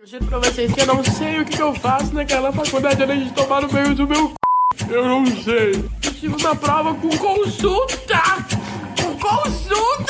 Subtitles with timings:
[0.00, 3.24] Eu juro pra vocês que eu não sei o que, eu faço naquela faculdade além
[3.24, 4.94] de tomar no meio do meu c...
[4.94, 5.72] Eu não sei.
[6.04, 8.22] Eu estive na prova com consulta!
[9.02, 10.07] Com consulta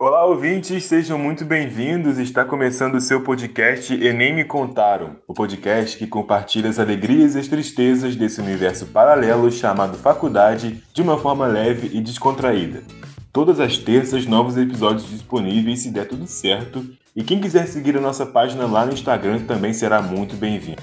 [0.00, 2.18] Olá, ouvintes, sejam muito bem-vindos.
[2.18, 7.40] Está começando o seu podcast Enem Me Contaram, o podcast que compartilha as alegrias e
[7.40, 12.84] as tristezas desse universo paralelo chamado faculdade de uma forma leve e descontraída.
[13.32, 16.88] Todas as terças, novos episódios disponíveis se der tudo certo.
[17.16, 20.80] E quem quiser seguir a nossa página lá no Instagram também será muito bem-vindo.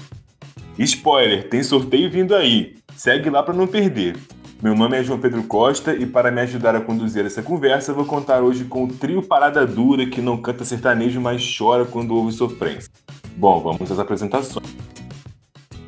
[0.78, 2.76] Spoiler, tem sorteio vindo aí.
[2.94, 4.14] Segue lá para não perder.
[4.66, 8.04] Meu nome é João Pedro Costa e para me ajudar a conduzir essa conversa, vou
[8.04, 12.32] contar hoje com o trio Parada Dura que não canta sertanejo, mas chora quando ouve
[12.32, 12.90] sofrência.
[13.36, 14.66] Bom, vamos às apresentações.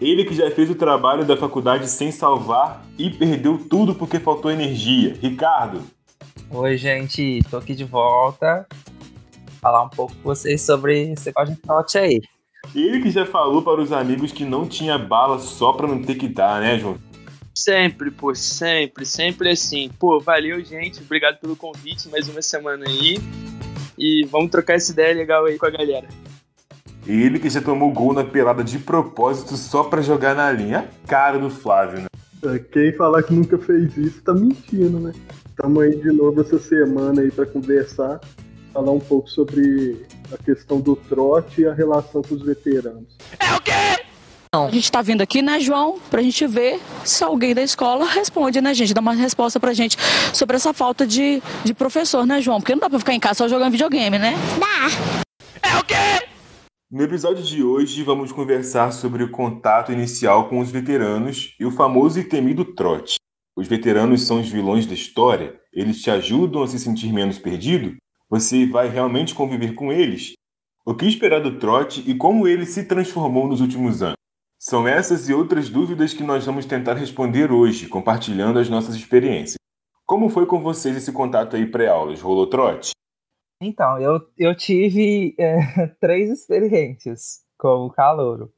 [0.00, 4.48] Ele que já fez o trabalho da faculdade sem salvar e perdeu tudo porque faltou
[4.48, 5.16] energia.
[5.20, 5.82] Ricardo.
[6.48, 8.64] Oi, gente, tô aqui de volta.
[9.60, 11.32] Falar um pouco com vocês sobre esse
[11.66, 12.22] trote aí.
[12.72, 16.14] Ele que já falou para os amigos que não tinha bala só para não ter
[16.14, 17.07] que dar, né, João?
[17.58, 19.90] Sempre, pô, sempre, sempre assim.
[19.98, 21.02] Pô, valeu, gente.
[21.02, 23.18] Obrigado pelo convite, mais uma semana aí.
[23.98, 26.06] E vamos trocar essa ideia legal aí com a galera.
[27.04, 30.88] Ele que já tomou gol na pelada de propósito só para jogar na linha.
[31.04, 32.58] A cara do Flávio, né?
[32.70, 35.12] Quem falar que nunca fez isso tá mentindo, né?
[35.48, 38.20] Estamos aí de novo essa semana aí para conversar,
[38.72, 43.16] falar um pouco sobre a questão do trote e a relação com os veteranos.
[43.40, 44.07] É o quê?
[44.50, 48.60] A gente tá vindo aqui, né, João, pra gente ver se alguém da escola responde,
[48.62, 48.94] né, gente?
[48.94, 49.98] Dá uma resposta pra gente
[50.32, 52.58] sobre essa falta de, de professor, né, João?
[52.58, 54.34] Porque não dá pra ficar em casa só jogando videogame, né?
[55.62, 56.26] É o quê?
[56.90, 61.70] No episódio de hoje, vamos conversar sobre o contato inicial com os veteranos e o
[61.70, 63.16] famoso e temido trote.
[63.54, 65.60] Os veteranos são os vilões da história?
[65.74, 67.96] Eles te ajudam a se sentir menos perdido?
[68.30, 70.32] Você vai realmente conviver com eles?
[70.86, 74.17] O que esperar do trote e como ele se transformou nos últimos anos?
[74.68, 79.56] São essas e outras dúvidas que nós vamos tentar responder hoje, compartilhando as nossas experiências.
[80.04, 82.20] Como foi com vocês esse contato aí pré-aulas?
[82.20, 82.90] Rolou trote?
[83.62, 88.52] Então, eu, eu tive é, três experiências como calouro.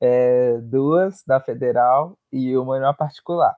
[0.00, 3.56] É, duas da federal e uma na particular.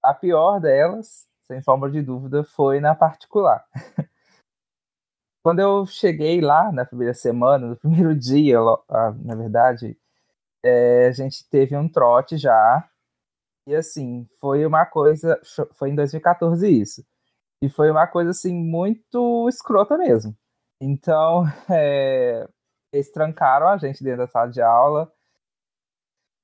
[0.00, 3.64] A pior delas, sem sombra de dúvida, foi na particular.
[5.42, 8.58] Quando eu cheguei lá na primeira semana, no primeiro dia,
[9.24, 9.98] na verdade,
[10.64, 12.88] é, a gente teve um trote já.
[13.66, 15.40] E assim, foi uma coisa.
[15.74, 17.04] Foi em 2014 isso.
[17.62, 20.36] E foi uma coisa assim, muito escrota mesmo.
[20.80, 22.48] Então, é,
[22.92, 25.12] eles trancaram a gente dentro da sala de aula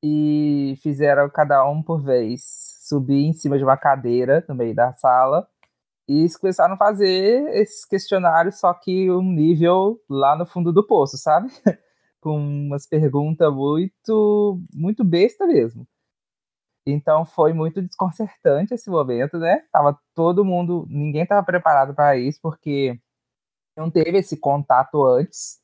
[0.03, 2.43] e fizeram cada um por vez
[2.83, 5.47] subir em cima de uma cadeira no meio da sala
[6.09, 11.17] e começaram a fazer esses questionários, só que um nível lá no fundo do poço,
[11.17, 11.49] sabe?
[12.21, 15.87] com umas perguntas muito, muito besta mesmo.
[16.87, 19.63] Então foi muito desconcertante esse momento, né?
[19.73, 22.99] Tava todo mundo, ninguém estava preparado para isso, porque
[23.77, 25.61] não teve esse contato antes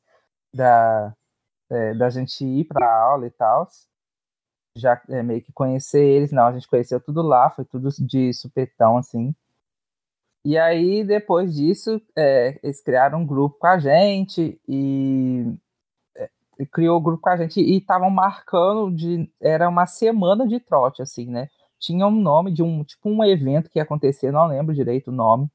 [0.53, 1.13] da,
[1.69, 3.67] é, da gente ir para aula e tal.
[4.77, 8.33] Já é, meio que conhecer eles, não, a gente conheceu tudo lá, foi tudo de
[8.33, 9.35] supetão, assim.
[10.45, 15.57] E aí, depois disso, é, eles criaram um grupo com a gente e
[16.65, 21.01] criou o grupo com a gente e estavam marcando de era uma semana de trote
[21.01, 21.49] assim, né?
[21.79, 25.13] Tinha um nome de um tipo um evento que ia acontecer, não lembro direito o
[25.13, 25.49] nome,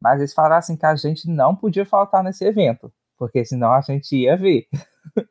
[0.00, 3.80] mas eles falaram assim que a gente não podia faltar nesse evento, porque senão a
[3.80, 4.66] gente ia ver.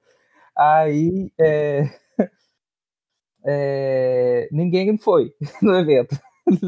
[0.57, 1.83] Aí é,
[3.45, 6.19] é, ninguém foi no evento.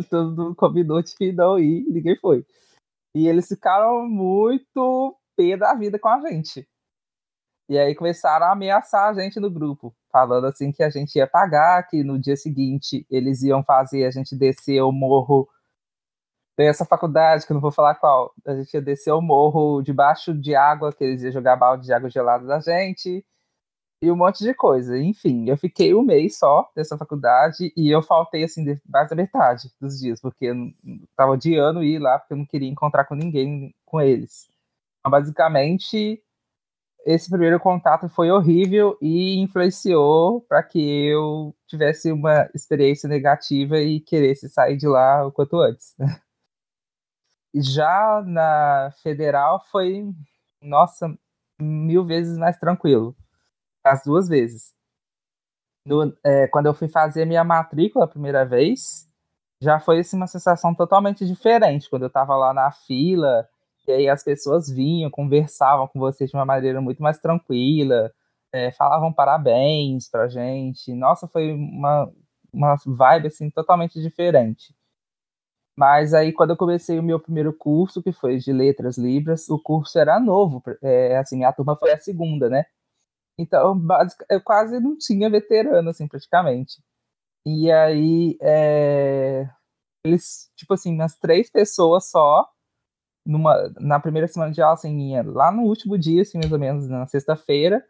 [0.09, 2.45] Todo mundo combinou de não ir, ninguém foi.
[3.15, 6.67] E eles ficaram muito pé da vida com a gente.
[7.69, 11.27] E aí começaram a ameaçar a gente no grupo, falando assim que a gente ia
[11.27, 15.49] pagar, que no dia seguinte eles iam fazer a gente descer o morro.
[16.55, 18.33] Tem essa faculdade, que eu não vou falar qual.
[18.45, 21.93] A gente ia descer o morro debaixo de água, que eles iam jogar balde de
[21.93, 23.23] água gelada da gente.
[24.01, 24.97] E um monte de coisa.
[24.97, 29.71] Enfim, eu fiquei um mês só nessa faculdade e eu faltei, assim, mais da metade
[29.79, 30.55] dos dias, porque eu
[31.15, 34.47] tava odiando ir lá, porque eu não queria encontrar com ninguém com eles.
[34.99, 36.23] Então, basicamente,
[37.07, 44.01] esse primeiro contato foi horrível e influenciou para que eu tivesse uma experiência negativa e
[44.01, 45.95] queresse sair de lá o quanto antes.
[47.55, 50.03] Já na federal foi,
[50.61, 51.17] nossa,
[51.61, 53.15] mil vezes mais tranquilo.
[53.85, 54.75] As duas vezes.
[55.85, 59.09] No, é, quando eu fui fazer minha matrícula a primeira vez,
[59.61, 63.47] já foi assim, uma sensação totalmente diferente quando eu estava lá na fila
[63.87, 68.11] e aí as pessoas vinham, conversavam com você de uma maneira muito mais tranquila,
[68.51, 70.93] é, falavam parabéns pra gente.
[70.93, 72.11] Nossa, foi uma,
[72.53, 74.75] uma vibe assim totalmente diferente.
[75.77, 79.59] Mas aí quando eu comecei o meu primeiro curso, que foi de letras libras, o
[79.59, 82.65] curso era novo, é, assim, minha turma foi a segunda, né?
[83.39, 83.79] Então,
[84.29, 86.81] eu quase não tinha veterano, assim, praticamente.
[87.45, 89.47] E aí, é,
[90.05, 92.47] eles, tipo assim, umas três pessoas só,
[93.27, 96.87] numa, na primeira semana de aula, assim, lá no último dia, assim, mais ou menos,
[96.87, 97.83] na sexta-feira,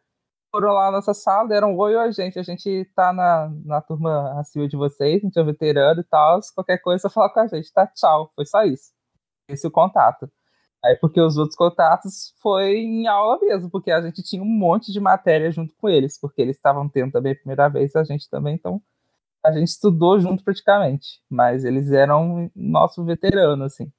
[0.52, 3.82] foram lá na nossa sala, deram um oi, oi, gente, a gente tá na, na
[3.82, 7.30] turma acima de vocês, a gente é veterano e tal, se qualquer coisa, só falar
[7.30, 7.86] com a gente, tá?
[7.88, 8.92] Tchau, foi só isso.
[9.50, 10.30] Esse é o contato.
[10.84, 14.92] Aí, porque os outros contatos foi em aula mesmo, porque a gente tinha um monte
[14.92, 18.30] de matéria junto com eles, porque eles estavam tendo também a primeira vez, a gente
[18.30, 18.82] também, então
[19.46, 23.92] a gente estudou junto praticamente, mas eles eram nosso veterano, assim.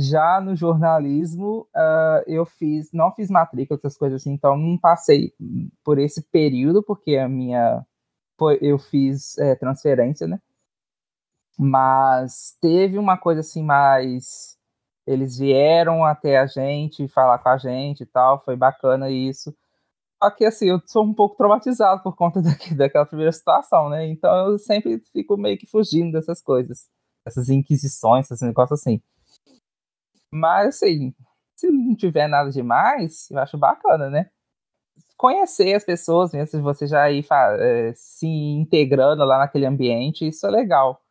[0.00, 5.32] Já no jornalismo, uh, eu fiz, não fiz matrícula, essas coisas assim, então não passei
[5.82, 7.84] por esse período, porque a minha,
[8.60, 10.40] eu fiz é, transferência, né?
[11.58, 14.56] Mas teve uma coisa assim mais,
[15.04, 19.52] eles vieram até a gente falar com a gente e tal, foi bacana isso.
[20.22, 24.06] Só que assim, eu sou um pouco traumatizado por conta daqui, daquela primeira situação, né?
[24.06, 26.88] Então eu sempre fico meio que fugindo dessas coisas,
[27.26, 29.02] essas inquisições, esses negócios assim.
[30.32, 31.14] Mas assim,
[31.56, 34.30] se não tiver nada demais, eu acho bacana, né?
[35.16, 37.26] Conhecer as pessoas, mesmo se você já ir
[37.60, 41.02] é, se integrando lá naquele ambiente, isso é legal.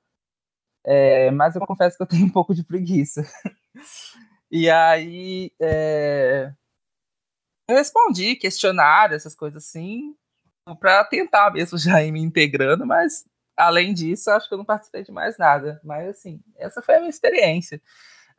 [0.86, 3.24] É, mas eu confesso que eu tenho um pouco de preguiça.
[4.52, 6.52] e aí, é,
[7.70, 10.16] eu respondi questionário, essas coisas assim,
[10.80, 13.26] para tentar mesmo já ir me integrando, mas
[13.58, 15.80] além disso, acho que eu não participei de mais nada.
[15.84, 17.82] Mas assim, essa foi a minha experiência.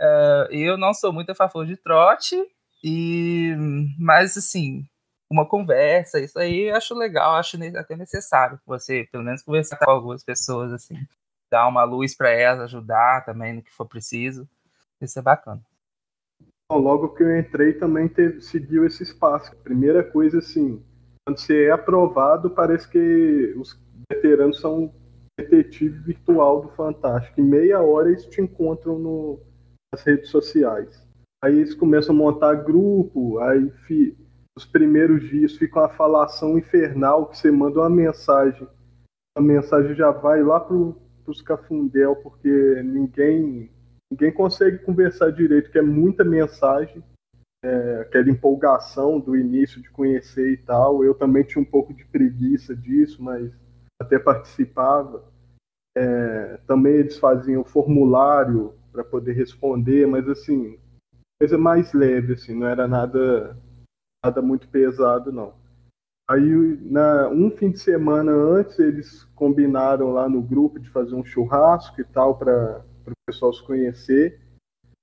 [0.01, 2.37] Uh, eu não sou muito a favor de trote,
[2.83, 3.55] e
[3.99, 4.85] mas assim,
[5.31, 9.91] uma conversa, isso aí eu acho legal, acho até necessário você, pelo menos, conversar com
[9.91, 10.95] algumas pessoas, assim,
[11.51, 14.49] dar uma luz para elas, ajudar também no que for preciso.
[15.01, 15.63] Isso é bacana
[16.77, 19.57] logo que eu entrei também teve, seguiu esse espaço.
[19.65, 20.83] Primeira coisa, assim,
[21.25, 23.79] quando você é aprovado, parece que os
[24.11, 24.93] veteranos são
[25.39, 27.41] detetive virtual do Fantástico.
[27.41, 29.41] Em meia hora eles te encontram no,
[29.93, 31.07] nas redes sociais.
[31.43, 34.17] Aí eles começam a montar grupo, aí fi,
[34.57, 38.67] os primeiros dias fica uma falação infernal que você manda uma mensagem.
[39.37, 43.71] A mensagem já vai lá pro, pros cafundel, porque ninguém
[44.11, 47.05] ninguém consegue conversar direito, que é muita mensagem,
[47.63, 51.05] é, aquela empolgação do início de conhecer e tal.
[51.05, 53.53] Eu também tinha um pouco de preguiça disso, mas
[54.01, 55.25] até participava.
[55.97, 60.79] É, também eles faziam formulário para poder responder, mas assim,
[61.41, 63.57] coisa mais leve, assim, não era nada,
[64.25, 65.55] nada muito pesado, não.
[66.31, 71.25] Aí, na, um fim de semana antes, eles combinaram lá no grupo de fazer um
[71.25, 74.39] churrasco e tal para o pessoal se conhecer.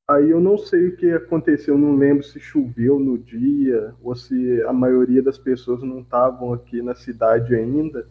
[0.08, 4.62] Aí eu não sei o que aconteceu, não lembro se choveu no dia ou se
[4.64, 8.08] a maioria das pessoas não estavam aqui na cidade ainda.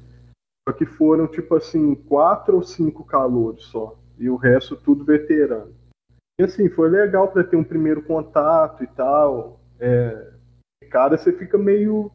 [0.69, 3.97] Só que foram tipo assim, quatro ou cinco calouros só.
[4.19, 5.75] E o resto tudo veterano.
[6.41, 9.61] E assim, foi legal para ter um primeiro contato e tal.
[9.79, 10.33] É,
[10.91, 12.11] cara, você fica meio,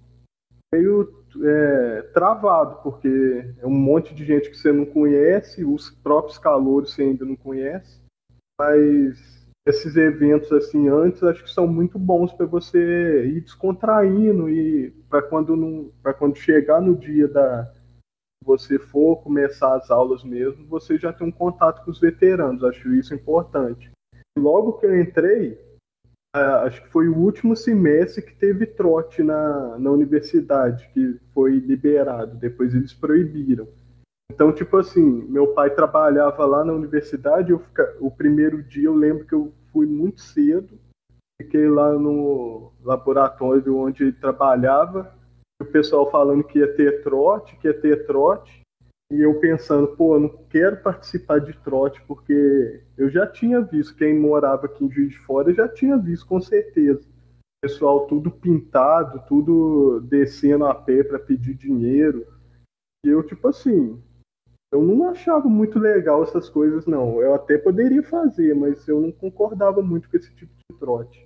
[0.73, 6.37] meio é, travado, porque é um monte de gente que você não conhece, os próprios
[6.37, 8.01] calores você ainda não conhece,
[8.59, 14.89] mas esses eventos assim antes acho que são muito bons para você ir descontraindo e
[15.09, 17.71] para quando não para quando chegar no dia da
[18.49, 22.63] você for começar as aulas mesmo você já tem um contato com os veteranos.
[22.63, 23.91] Acho isso importante.
[24.37, 25.69] Logo que eu entrei
[26.33, 32.37] acho que foi o último semestre que teve trote na, na universidade, que foi liberado,
[32.37, 33.67] depois eles proibiram.
[34.31, 38.93] Então, tipo assim, meu pai trabalhava lá na universidade, eu fica, o primeiro dia eu
[38.93, 40.79] lembro que eu fui muito cedo,
[41.41, 45.11] fiquei lá no laboratório onde ele trabalhava,
[45.61, 48.61] o pessoal falando que ia ter trote, que ia ter trote,
[49.11, 53.95] e eu pensando, pô, eu não quero participar de trote, porque eu já tinha visto,
[53.95, 57.07] quem morava aqui em Juiz de Fora já tinha visto, com certeza.
[57.61, 62.25] Pessoal tudo pintado, tudo descendo a pé para pedir dinheiro.
[63.03, 64.01] E eu, tipo assim,
[64.71, 67.19] eu não achava muito legal essas coisas, não.
[67.19, 71.25] Eu até poderia fazer, mas eu não concordava muito com esse tipo de trote.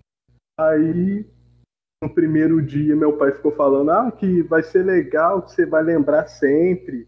[0.57, 1.25] Aí,
[2.03, 5.81] no primeiro dia, meu pai ficou falando: ah, que vai ser legal, que você vai
[5.81, 7.07] lembrar sempre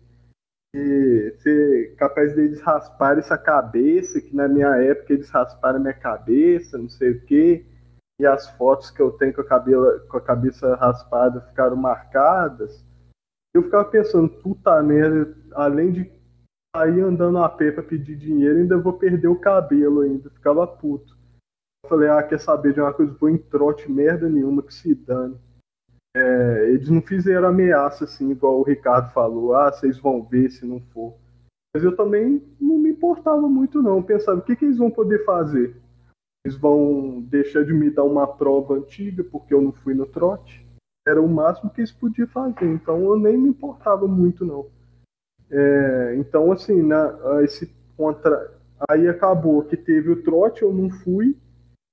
[0.74, 6.78] e ser capaz deles rasparem essa cabeça, que na minha época eles rasparam minha cabeça,
[6.78, 7.66] não sei o quê,
[8.20, 12.84] e as fotos que eu tenho com a, com a cabeça raspada ficaram marcadas.
[13.54, 16.12] Eu ficava pensando, puta merda, além de
[16.76, 21.15] sair andando a pé pra pedir dinheiro, ainda vou perder o cabelo ainda, ficava puto.
[21.88, 25.38] Falei, ah, quer saber de uma coisa, vou em trote merda nenhuma, que se dane.
[26.16, 30.66] É, eles não fizeram ameaça assim, igual o Ricardo falou, ah, vocês vão ver se
[30.66, 31.14] não for.
[31.76, 35.26] Mas eu também não me importava muito não, pensava, o que, que eles vão poder
[35.26, 35.76] fazer?
[36.46, 40.66] Eles vão deixar de me dar uma prova antiga porque eu não fui no trote?
[41.06, 44.68] Era o máximo que eles podiam fazer, então eu nem me importava muito não.
[45.52, 48.54] É, então assim, na, esse contra...
[48.90, 51.36] aí acabou que teve o trote, eu não fui.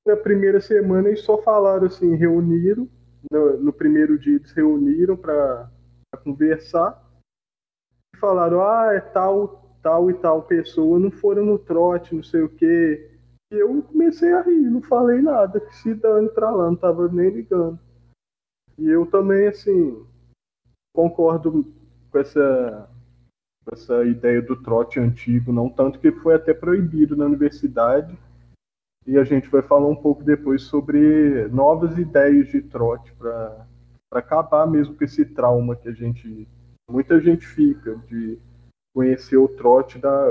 [0.06, 2.88] Na primeira semana eles só falaram assim, reuniram,
[3.30, 5.70] no, no primeiro dia eles reuniram para
[6.24, 7.00] conversar
[8.14, 12.42] e falaram, ah, é tal, tal e tal pessoa, não foram no trote, não sei
[12.42, 13.10] o que.
[13.52, 17.08] E eu comecei a rir, não falei nada, que se dane pra lá, não tava
[17.08, 17.78] nem ligando.
[18.76, 20.04] E eu também, assim,
[20.92, 21.72] concordo
[22.10, 22.88] com essa,
[23.64, 28.18] com essa ideia do trote antigo, não tanto que foi até proibido na universidade
[29.06, 33.66] e a gente vai falar um pouco depois sobre novas ideias de trote para
[34.10, 36.48] acabar mesmo com esse trauma que a gente
[36.88, 38.38] muita gente fica de
[38.94, 40.26] conhecer o trote da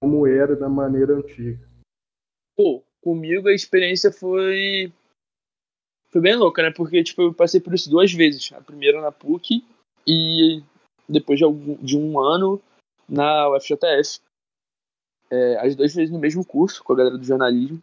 [0.00, 1.68] como era da maneira antiga.
[2.56, 4.92] Pô, comigo a experiência foi
[6.08, 6.70] foi bem louca, né?
[6.70, 8.52] Porque tipo eu passei por isso duas vezes.
[8.52, 9.62] A primeira na PUC
[10.06, 10.62] e
[11.08, 12.60] depois de, algum, de um ano
[13.08, 14.20] na UFJF.
[15.32, 17.80] É, as duas vezes no mesmo curso com a galera do jornalismo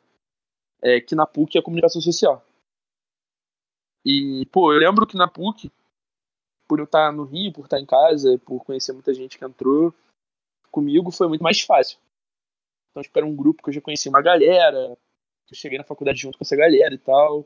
[0.81, 2.43] é, que na PUC é comunicação social.
[4.05, 5.72] E, pô, eu lembro que na PUC,
[6.67, 9.93] por eu estar no Rio, por estar em casa, por conhecer muita gente que entrou,
[10.72, 11.98] comigo foi muito mais fácil.
[12.91, 14.98] Então, tipo, era um grupo que eu já conhecia uma galera,
[15.46, 17.46] que eu cheguei na faculdade junto com essa galera e tal.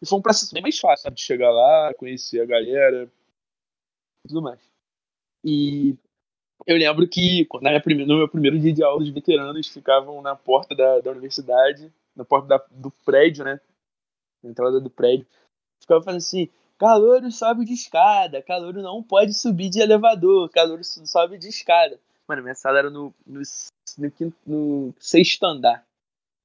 [0.00, 1.16] E foi um processo bem mais fácil, sabe?
[1.16, 3.10] De chegar lá, conhecer a galera
[4.24, 4.60] e tudo mais.
[5.44, 5.96] E
[6.66, 10.34] eu lembro que na minha, no meu primeiro dia de aula, os veteranos ficavam na
[10.34, 13.60] porta da, da universidade na porta da, do prédio, né?
[14.42, 15.26] Na entrada do prédio.
[15.80, 21.38] Ficava falando assim: Calouro sobe de escada, Calouro não pode subir de elevador, Calouro sobe
[21.38, 21.98] de escada.
[22.28, 23.42] Mano, minha sala era no, no,
[23.98, 25.86] no, quinto, no sexto andar.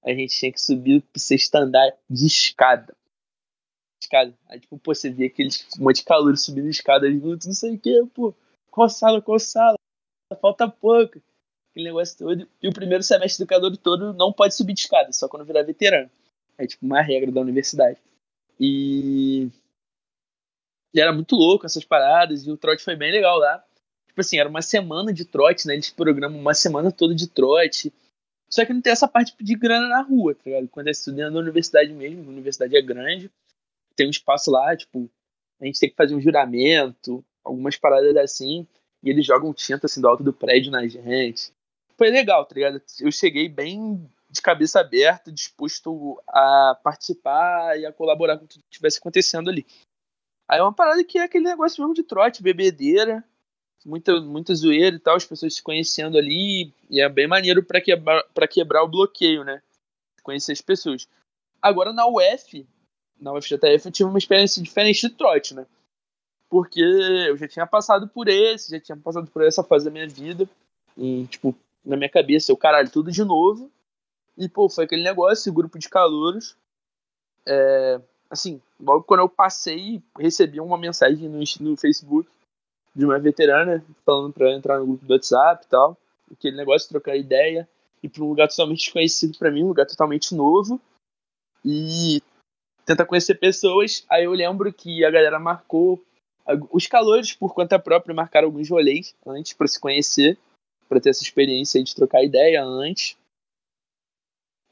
[0.03, 2.95] A gente tinha que subir pro sexto andar de escada.
[4.01, 4.33] Escada.
[4.47, 7.75] Aí, tipo, pô, você via aqueles um monte de calor subindo escada juntos, não sei
[7.75, 8.33] o que, pô.
[8.71, 9.77] Qual sala, qual sala?
[10.41, 11.21] Falta pouco
[11.71, 12.47] aquele negócio todo.
[12.61, 15.63] E o primeiro semestre do calor todo não pode subir de escada, só quando virar
[15.63, 16.09] veterano.
[16.57, 17.97] É tipo uma regra da universidade.
[18.59, 19.49] E.
[20.93, 23.63] E era muito louco essas paradas, e o trote foi bem legal lá.
[24.07, 25.75] Tipo assim, era uma semana de trote, né?
[25.75, 27.93] Eles programam uma semana toda de trote.
[28.49, 30.67] Só que não tem essa parte de grana na rua, tá ligado?
[30.67, 33.31] Quando é estudante na universidade mesmo, a universidade é grande,
[33.95, 35.07] tem um espaço lá, tipo,
[35.61, 38.65] a gente tem que fazer um juramento, algumas paradas assim,
[39.03, 41.53] e eles jogam tinta assim do alto do prédio na gente
[41.99, 42.81] foi legal, tá ligado?
[43.01, 48.69] Eu cheguei bem de cabeça aberta, disposto a participar e a colaborar com tudo que
[48.71, 49.65] estivesse acontecendo ali.
[50.47, 53.23] Aí é uma parada que é aquele negócio mesmo de trote, bebedeira,
[53.85, 57.81] muita, muita zoeira e tal, as pessoas se conhecendo ali, e é bem maneiro para
[57.81, 59.61] quebrar, pra quebrar o bloqueio, né?
[60.23, 61.07] Conhecer as pessoas.
[61.61, 62.65] Agora na UF,
[63.19, 65.65] na UFJF, eu tive uma experiência diferente de trote, né?
[66.49, 70.07] Porque eu já tinha passado por esse, já tinha passado por essa fase da minha
[70.07, 70.49] vida,
[70.97, 73.71] e, tipo, na minha cabeça, eu, caralho, tudo de novo.
[74.37, 76.55] E, pô, foi aquele negócio, grupo de calouros.
[77.45, 82.29] É, assim, logo quando eu passei, recebi uma mensagem no, no Facebook
[82.95, 85.97] de uma veterana falando pra entrar no grupo do WhatsApp e tal.
[86.31, 87.67] Aquele negócio, trocar ideia.
[88.01, 90.79] Ir pra um lugar totalmente desconhecido para mim, um lugar totalmente novo.
[91.65, 92.21] E
[92.85, 94.05] tentar conhecer pessoas.
[94.09, 96.01] Aí eu lembro que a galera marcou.
[96.71, 100.37] Os calores, por conta própria, marcaram alguns rolês antes para se conhecer
[100.89, 103.15] para ter essa experiência de trocar ideia antes.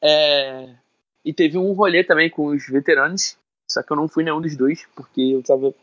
[0.03, 0.75] É...
[1.23, 3.37] E teve um rolê também com os veteranos,
[3.69, 5.73] só que eu não fui nenhum dos dois, porque eu tava.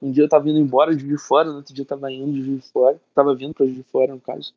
[0.00, 2.68] Um dia eu tava indo embora de Fora, no outro dia eu tava indo de
[2.70, 3.00] Fora.
[3.14, 4.52] Tava vindo pra de Fora, no caso.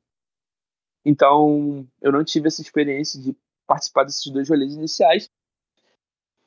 [1.06, 3.36] Então, eu não tive essa experiência de
[3.68, 5.30] participar desses dois rolês iniciais.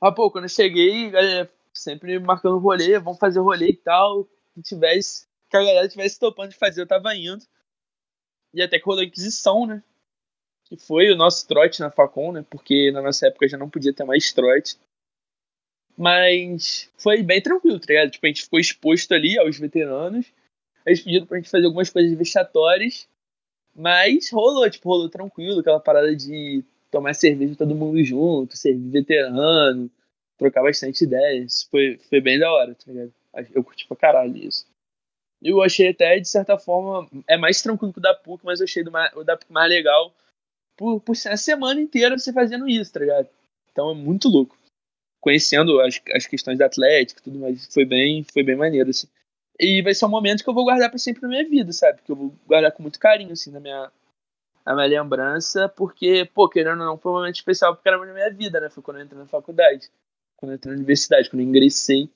[0.00, 4.28] Ah, pô, quando eu cheguei, galera, sempre marcando rolê, vamos fazer rolê e tal.
[4.64, 7.44] Tivesse, que a galera tivesse topando de fazer, eu tava indo.
[8.58, 9.80] E até que rolou a Inquisição, né?
[10.64, 12.44] Que foi o nosso trote na Facom, né?
[12.50, 14.76] Porque na nossa época já não podia ter mais trote.
[15.96, 18.10] Mas foi bem tranquilo, tá ligado?
[18.10, 20.26] Tipo, a gente ficou exposto ali aos veteranos.
[20.84, 23.08] Eles pediram pra gente fazer algumas coisas vexatórias,
[23.76, 29.88] mas rolou, tipo, rolou tranquilo, aquela parada de tomar cerveja todo mundo junto, servir veterano,
[30.36, 31.68] trocar bastante ideias.
[31.70, 33.14] Foi, foi bem da hora, tá ligado?
[33.54, 34.66] Eu curti pra caralho isso.
[35.42, 38.64] Eu achei até, de certa forma, é mais tranquilo que o da PUC, mas eu
[38.64, 40.12] achei do, o da PUC mais legal
[40.76, 43.28] por, por a semana inteira você fazendo isso, tá ligado?
[43.70, 44.56] Então é muito louco.
[45.20, 49.08] Conhecendo as, as questões da Atlética e tudo mais, foi bem, foi bem maneiro, assim.
[49.58, 52.00] E vai ser um momento que eu vou guardar para sempre na minha vida, sabe?
[52.02, 53.90] Que eu vou guardar com muito carinho, assim, na minha,
[54.64, 58.12] na minha lembrança, porque, pô, querendo ou não, foi um momento especial porque era na
[58.12, 58.70] minha vida, né?
[58.70, 59.90] Foi quando eu entrei na faculdade,
[60.36, 62.08] quando eu entrei na universidade, quando eu ingressei.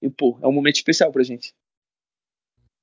[0.00, 1.54] E, pô, é um momento especial pra gente.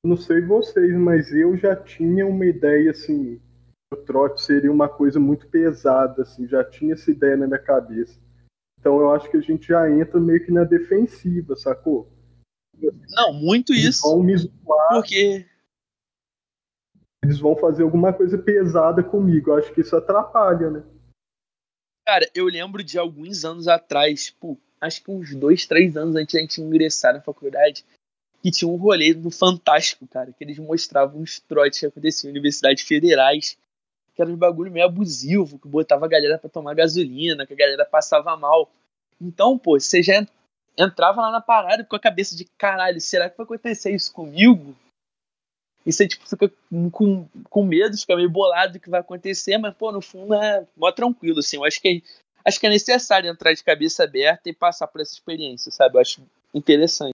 [0.03, 3.39] Não sei vocês, mas eu já tinha uma ideia, assim,
[3.93, 8.19] o trote seria uma coisa muito pesada, assim, já tinha essa ideia na minha cabeça.
[8.79, 12.11] Então eu acho que a gente já entra meio que na defensiva, sacou?
[13.09, 14.01] Não, muito eles isso.
[14.01, 15.45] Vão me zoar, porque
[17.23, 19.51] eles vão fazer alguma coisa pesada comigo.
[19.51, 20.83] Eu acho que isso atrapalha, né?
[22.07, 26.33] Cara, eu lembro de alguns anos atrás, pô, acho que uns dois, três anos antes
[26.33, 27.85] da gente ingressar na faculdade,
[28.41, 32.31] que tinha um rolê no Fantástico, cara, que eles mostravam uns trotes que aconteciam em
[32.31, 33.57] universidades federais,
[34.15, 37.57] que era um bagulho meio abusivo, que botava a galera para tomar gasolina, que a
[37.57, 38.69] galera passava mal.
[39.19, 40.25] Então, pô, você já
[40.77, 44.75] entrava lá na parada com a cabeça de caralho, será que vai acontecer isso comigo?
[45.85, 46.51] E você tipo, fica
[46.91, 50.65] com, com medo, fica meio bolado do que vai acontecer, mas, pô, no fundo é
[50.75, 51.57] mó tranquilo, assim.
[51.57, 52.03] Eu acho que,
[52.45, 55.95] acho que é necessário entrar de cabeça aberta e passar por essa experiência, sabe?
[55.95, 56.21] Eu acho
[56.53, 57.10] interessante.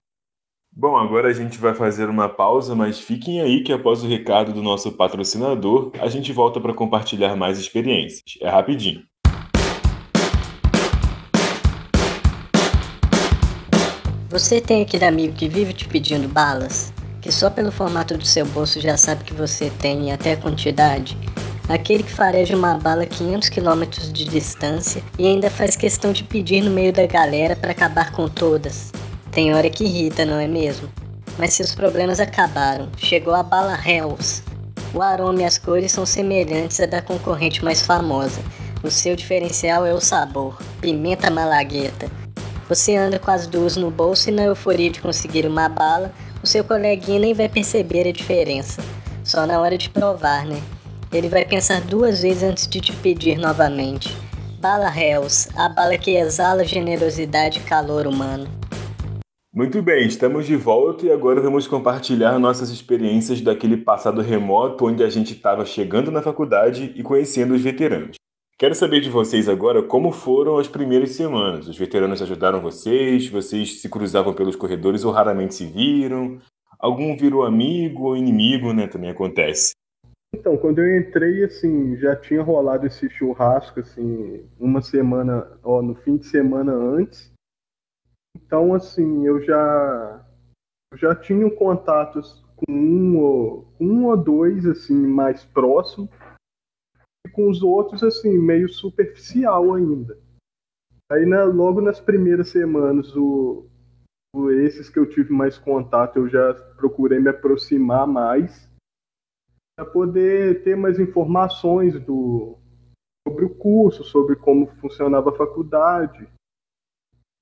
[0.80, 4.52] Bom, agora a gente vai fazer uma pausa, mas fiquem aí que após o recado
[4.52, 8.38] do nosso patrocinador, a gente volta para compartilhar mais experiências.
[8.40, 9.02] É rapidinho.
[14.30, 16.92] Você tem aquele amigo que vive te pedindo balas?
[17.20, 21.18] Que só pelo formato do seu bolso já sabe que você tem até a quantidade?
[21.68, 23.82] Aquele que fareja uma bala a 500 km
[24.12, 28.28] de distância e ainda faz questão de pedir no meio da galera para acabar com
[28.28, 28.92] todas.
[29.30, 30.88] Tem hora que irrita, não é mesmo?
[31.38, 32.88] Mas seus problemas acabaram.
[32.96, 34.42] Chegou a bala Hells.
[34.94, 38.40] O aroma e as cores são semelhantes à da concorrente mais famosa.
[38.82, 42.10] O seu diferencial é o sabor, pimenta malagueta.
[42.68, 46.12] Você anda com as duas no bolso e na euforia de conseguir uma bala,
[46.42, 48.82] o seu coleguinha nem vai perceber a diferença.
[49.24, 50.60] Só na hora de provar, né?
[51.12, 54.14] Ele vai pensar duas vezes antes de te pedir novamente.
[54.60, 58.57] Bala Hells, a bala que exala generosidade e calor humano.
[59.52, 65.02] Muito bem, estamos de volta e agora vamos compartilhar nossas experiências daquele passado remoto onde
[65.02, 68.16] a gente estava chegando na faculdade e conhecendo os veteranos.
[68.58, 71.66] Quero saber de vocês agora como foram as primeiras semanas.
[71.66, 73.26] Os veteranos ajudaram vocês?
[73.28, 76.38] Vocês se cruzavam pelos corredores ou raramente se viram?
[76.78, 78.86] Algum virou amigo ou inimigo, né?
[78.86, 79.72] Também acontece.
[80.34, 85.94] Então, quando eu entrei, assim, já tinha rolado esse churrasco, assim, uma semana, ó, no
[85.94, 87.32] fim de semana antes.
[88.48, 90.24] Então, assim, eu já
[90.90, 96.08] eu já tinha contatos com um ou, um ou dois, assim, mais próximo,
[97.26, 100.18] e com os outros, assim, meio superficial ainda.
[101.12, 103.68] Aí, logo nas primeiras semanas, o,
[104.34, 108.66] o, esses que eu tive mais contato, eu já procurei me aproximar mais
[109.76, 112.56] para poder ter mais informações do,
[113.28, 116.26] sobre o curso, sobre como funcionava a faculdade,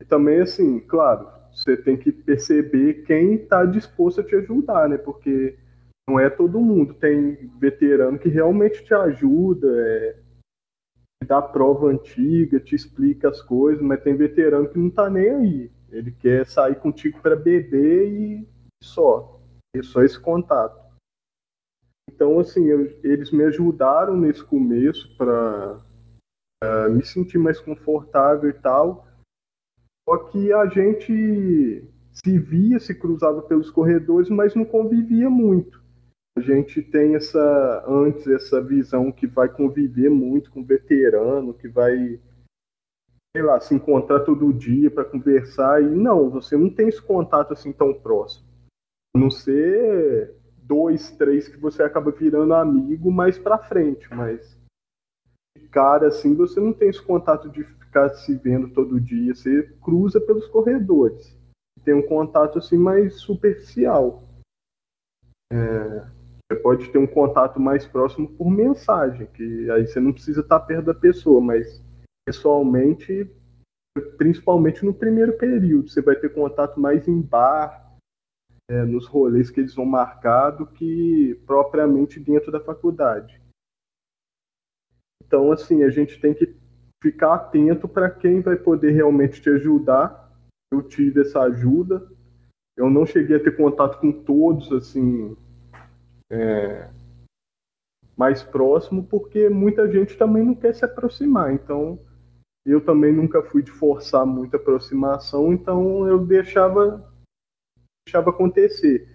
[0.08, 4.98] também, assim, claro, você tem que perceber quem está disposto a te ajudar, né?
[4.98, 5.56] Porque
[6.08, 6.94] não é todo mundo.
[6.94, 10.16] Tem veterano que realmente te ajuda, é,
[11.26, 15.70] dá prova antiga, te explica as coisas, mas tem veterano que não tá nem aí.
[15.90, 18.48] Ele quer sair contigo para beber e
[18.82, 19.40] só.
[19.74, 20.84] É só esse contato.
[22.08, 25.80] Então, assim, eu, eles me ajudaram nesse começo para
[26.62, 29.05] uh, me sentir mais confortável e tal.
[30.08, 35.84] Só que a gente se via, se cruzava pelos corredores, mas não convivia muito.
[36.38, 42.20] A gente tem essa antes essa visão que vai conviver muito com veterano, que vai
[43.36, 47.52] sei lá, se encontrar todo dia para conversar e não, você não tem esse contato
[47.52, 48.46] assim tão próximo.
[49.14, 54.56] A não ser dois, três que você acaba virando amigo mais para frente, mas
[55.70, 57.62] cara assim, você não tem esse contato de
[57.96, 61.34] ficar se vendo todo dia, você cruza pelos corredores.
[61.82, 64.22] Tem um contato assim mais superficial.
[65.50, 66.00] É,
[66.50, 70.60] você pode ter um contato mais próximo por mensagem, que aí você não precisa estar
[70.60, 71.82] perto da pessoa, mas
[72.26, 73.30] pessoalmente,
[74.18, 77.96] principalmente no primeiro período, você vai ter contato mais em bar,
[78.68, 83.40] é, nos rolês que eles vão marcar do que propriamente dentro da faculdade.
[85.24, 86.54] Então, assim, a gente tem que
[87.02, 90.32] ficar atento para quem vai poder realmente te ajudar.
[90.72, 92.06] Eu tive essa ajuda.
[92.76, 95.36] Eu não cheguei a ter contato com todos, assim,
[96.30, 96.90] é,
[98.16, 101.52] mais próximo, porque muita gente também não quer se aproximar.
[101.52, 101.98] Então,
[102.66, 107.08] eu também nunca fui de forçar muita aproximação, então eu deixava,
[108.04, 109.08] deixava acontecer.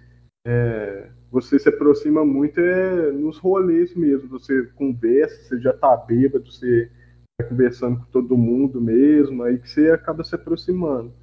[0.47, 6.51] É, você se aproxima muito é nos rolês mesmo, você conversa, você já tá bêbado,
[6.51, 6.89] você
[7.43, 11.13] conversando com todo mundo mesmo, aí que você acaba se aproximando.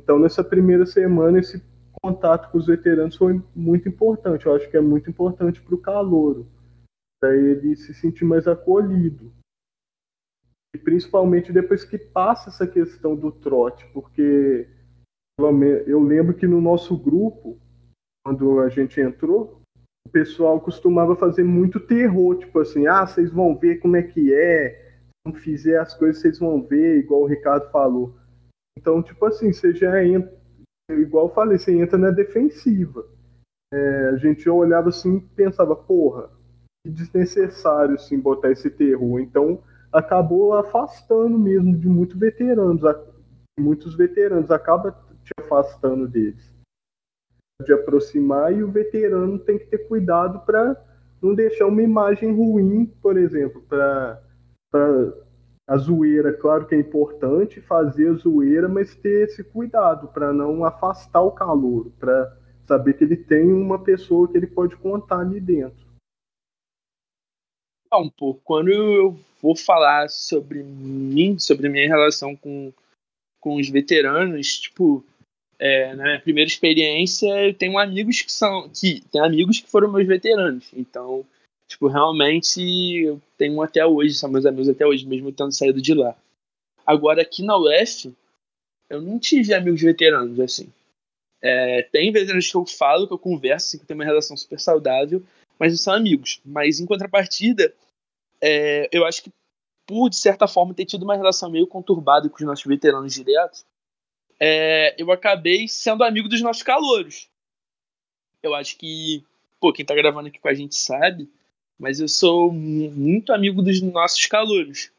[0.00, 1.62] Então, nessa primeira semana, esse
[2.02, 4.46] contato com os veteranos foi muito importante.
[4.46, 6.46] Eu acho que é muito importante para o calouro,
[7.20, 9.32] para ele se sentir mais acolhido.
[10.74, 14.68] E principalmente depois que passa essa questão do trote, porque
[15.86, 17.58] eu lembro que no nosso grupo
[18.24, 19.60] quando a gente entrou,
[20.06, 24.32] o pessoal costumava fazer muito terror, tipo assim, ah, vocês vão ver como é que
[24.32, 24.83] é,
[25.32, 28.14] fizer as coisas, vocês vão ver, igual o Ricardo falou.
[28.78, 30.32] Então, tipo assim, você já entra,
[30.90, 33.06] igual eu falei, você entra na defensiva.
[33.72, 36.30] É, a gente olhava assim e pensava, porra,
[36.84, 39.20] que desnecessário assim, botar esse terror.
[39.20, 42.82] Então, acabou afastando mesmo de muitos veteranos,
[43.58, 46.54] muitos veteranos, acaba te afastando deles
[47.62, 50.76] de aproximar e o veterano tem que ter cuidado para
[51.22, 53.62] não deixar uma imagem ruim, por exemplo,
[54.74, 55.12] para
[55.68, 60.64] a zoeira, claro que é importante fazer a zoeira, mas ter esse cuidado para não
[60.64, 65.40] afastar o calor, para saber que ele tem uma pessoa que ele pode contar ali
[65.40, 65.84] dentro.
[67.94, 68.40] Um pouco.
[68.42, 72.72] Quando eu vou falar sobre mim, sobre minha relação com,
[73.40, 75.04] com os veteranos, tipo,
[75.56, 78.68] é, na minha primeira experiência, eu tenho amigos que são.
[78.68, 80.68] que tem amigos que foram meus veteranos.
[80.74, 81.24] Então,
[81.68, 82.60] tipo, realmente
[83.04, 86.16] eu tenho até hoje, são meus amigos até hoje, mesmo tendo saído de lá.
[86.86, 88.14] Agora, aqui na UF,
[88.90, 90.72] eu não tive amigos veteranos, assim.
[91.40, 94.36] É, tem veteranos que eu falo, que eu converso, assim, que eu tenho uma relação
[94.36, 95.22] super saudável,
[95.58, 96.40] mas não são amigos.
[96.44, 97.74] Mas em contrapartida,
[98.40, 99.32] é, eu acho que
[99.86, 103.64] por, de certa forma, ter tido uma relação meio conturbada com os nossos veteranos diretos,
[104.40, 107.28] é, eu acabei sendo amigo dos nossos calouros.
[108.42, 109.24] Eu acho que,
[109.60, 111.30] pô, quem tá gravando aqui com a gente sabe,
[111.78, 114.90] mas eu sou muito amigo dos nossos calouros.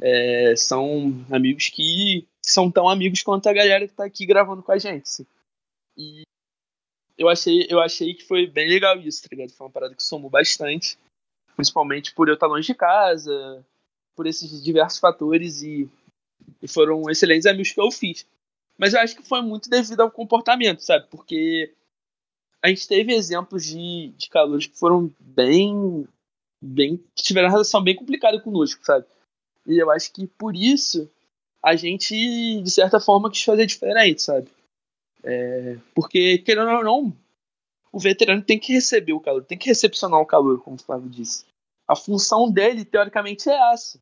[0.00, 4.72] É, são amigos que são tão amigos quanto a galera que tá aqui gravando com
[4.72, 5.26] a gente.
[5.96, 6.22] E
[7.16, 9.52] eu achei, eu achei que foi bem legal isso, tá ligado?
[9.52, 10.98] Foi uma parada que somou bastante.
[11.56, 13.64] Principalmente por eu estar longe de casa,
[14.16, 15.88] por esses diversos fatores e,
[16.60, 18.26] e foram excelentes amigos que eu fiz.
[18.76, 21.06] Mas eu acho que foi muito devido ao comportamento, sabe?
[21.08, 21.72] Porque
[22.64, 26.08] a gente teve exemplos de, de calores que foram bem.
[26.62, 29.04] bem que tiveram uma relação bem complicada conosco, sabe?
[29.66, 31.10] E eu acho que por isso
[31.62, 32.14] a gente,
[32.62, 34.48] de certa forma, quis fazer diferente, sabe?
[35.22, 37.16] É, porque, querendo ou não,
[37.92, 41.10] o veterano tem que receber o calor, tem que recepcionar o calor, como o Flávio
[41.10, 41.44] disse.
[41.86, 44.00] A função dele, teoricamente, é essa: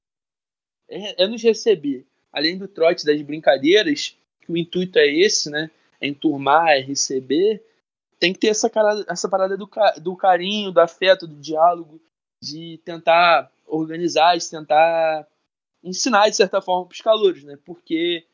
[0.89, 2.07] é, é nos receber.
[2.33, 5.69] Além do trote das brincadeiras, que o intuito é esse, né?
[6.01, 7.61] É enturmar, é receber.
[8.23, 9.69] Tem que ter essa, cara, essa parada do,
[10.01, 12.01] do carinho, do afeto, do diálogo,
[12.41, 15.27] de tentar organizar, de tentar
[15.83, 17.59] ensinar de certa forma para os calouros, né?
[17.65, 18.25] Porque,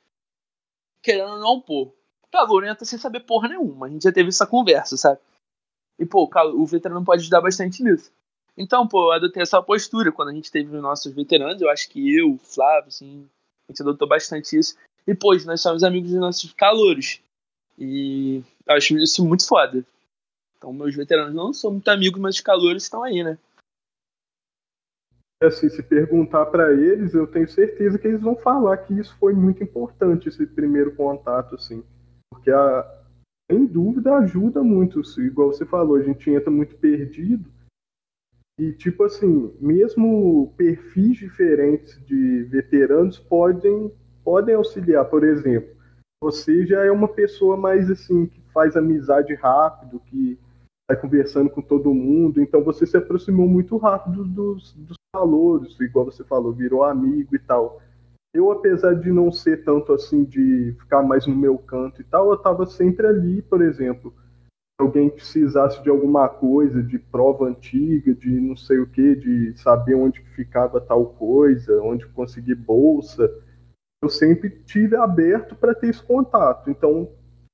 [1.00, 1.84] querendo ou não, pô,
[2.22, 3.86] o calor entra sem saber porra nenhuma.
[3.86, 5.20] A gente já teve essa conversa, sabe?
[5.98, 8.12] E, pô, o veterano pode ajudar bastante nisso.
[8.58, 11.62] Então, pô, eu adotei essa postura quando a gente teve os nossos veteranos.
[11.62, 13.26] Eu acho que eu, Flávio, assim,
[13.66, 14.76] a gente adotou bastante isso.
[15.06, 17.22] E, pois, nós somos amigos dos nossos calouros.
[17.78, 19.84] E acho isso muito foda.
[20.56, 23.38] Então, meus veteranos não são muito amigos, mas os calouros estão aí, né?
[25.40, 29.34] Assim, se perguntar para eles, eu tenho certeza que eles vão falar que isso foi
[29.34, 31.84] muito importante, esse primeiro contato, assim.
[32.28, 33.04] Porque, a,
[33.50, 35.00] sem dúvida, ajuda muito.
[35.20, 37.48] Igual você falou, a gente entra muito perdido.
[38.58, 43.92] E, tipo assim, mesmo perfis diferentes de veteranos podem
[44.24, 45.74] podem auxiliar, por exemplo.
[46.22, 50.36] Você já é uma pessoa mais assim, que faz amizade rápido, que
[50.90, 56.06] vai conversando com todo mundo, então você se aproximou muito rápido dos, dos valores, igual
[56.06, 57.80] você falou, virou amigo e tal.
[58.34, 62.30] Eu, apesar de não ser tanto assim, de ficar mais no meu canto e tal,
[62.30, 64.12] eu estava sempre ali, por exemplo,
[64.80, 69.94] alguém precisasse de alguma coisa, de prova antiga, de não sei o que, de saber
[69.94, 73.32] onde ficava tal coisa, onde conseguir bolsa,
[74.02, 76.70] eu sempre tive aberto para ter esse contato.
[76.70, 77.08] Então,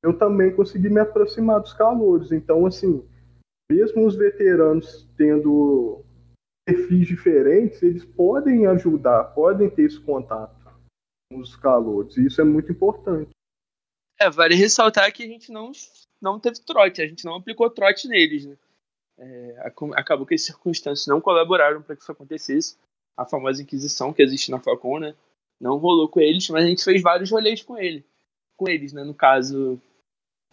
[0.04, 2.30] eu também consegui me aproximar dos calouros.
[2.30, 3.02] Então, assim,
[3.70, 6.04] mesmo os veteranos tendo
[6.66, 10.54] perfis diferentes, eles podem ajudar, podem ter esse contato
[11.32, 12.18] com os calouros.
[12.18, 13.30] E isso é muito importante.
[14.20, 15.72] É, vale ressaltar que a gente não,
[16.20, 18.56] não teve trote, a gente não aplicou trote neles, né?
[19.16, 22.76] É, acabou que as circunstâncias não colaboraram para que isso acontecesse.
[23.16, 25.14] A famosa Inquisição que existe na Falcon, né?
[25.58, 28.04] Não rolou com eles, mas a gente fez vários rolês com ele.
[28.56, 29.02] Com eles, né?
[29.02, 29.80] No caso,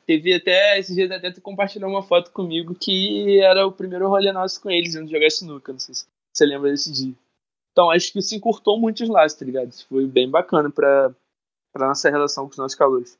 [0.06, 4.32] teve até, esses dias até tu compartilhou uma foto comigo que era o primeiro rolê
[4.32, 7.14] nosso com eles, indo jogar sinuca, não sei se você lembra desse dia.
[7.72, 9.70] Então, acho que isso encurtou muito os laços, tá ligado?
[9.70, 11.12] Isso foi bem bacana pra,
[11.72, 13.18] pra nossa relação com os nossos calores.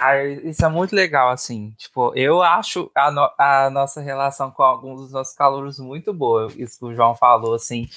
[0.00, 1.72] Ah, isso é muito legal, assim.
[1.78, 6.50] Tipo, eu acho a, no a nossa relação com alguns dos nossos calouros muito boa.
[6.56, 7.88] Isso que o João falou, assim,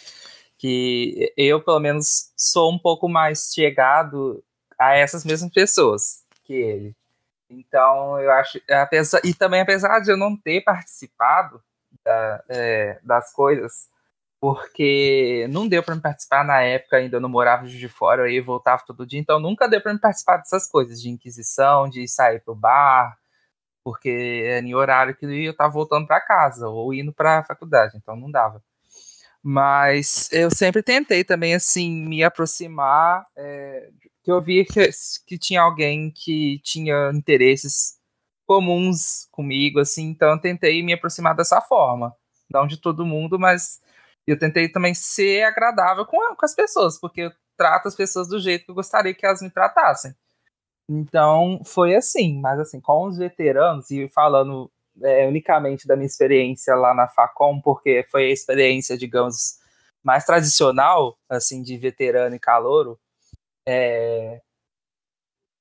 [0.58, 4.44] que eu, pelo menos, sou um pouco mais chegado
[4.80, 6.96] a essas mesmas pessoas que ele.
[7.50, 8.60] Então, eu acho.
[8.70, 11.62] Apesar, e também, apesar de eu não ter participado
[12.04, 13.90] da, é, das coisas,
[14.40, 18.40] porque não deu para me participar na época, ainda eu não morava de fora, aí
[18.40, 22.42] voltava todo dia, então nunca deu para me participar dessas coisas, de inquisição, de sair
[22.42, 23.18] pro bar,
[23.84, 27.98] porque era em horário que eu estava voltando para casa ou indo para a faculdade,
[27.98, 28.62] então não dava.
[29.42, 33.90] Mas eu sempre tentei também, assim, me aproximar, é,
[34.28, 34.90] que eu via que,
[35.26, 37.98] que tinha alguém que tinha interesses
[38.46, 42.14] comuns comigo, assim, então eu tentei me aproximar dessa forma.
[42.52, 43.80] Não de todo mundo, mas
[44.28, 48.38] eu tentei também ser agradável com, com as pessoas, porque eu trato as pessoas do
[48.38, 50.14] jeito que eu gostaria que elas me tratassem.
[50.90, 54.70] Então, foi assim, mas assim, com os veteranos, e falando
[55.04, 59.58] é, unicamente da minha experiência lá na Facom, porque foi a experiência, digamos,
[60.04, 63.00] mais tradicional, assim, de veterano e calouro,
[63.68, 64.40] é,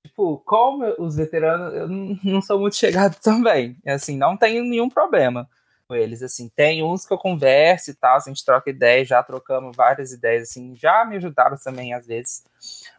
[0.07, 5.49] tipo, como os veteranos, eu não sou muito chegado também, assim, não tenho nenhum problema
[5.89, 9.23] com eles, assim, tem uns que eu converso e tal, a gente troca ideias, já
[9.23, 12.45] trocamos várias ideias, assim, já me ajudaram também às vezes,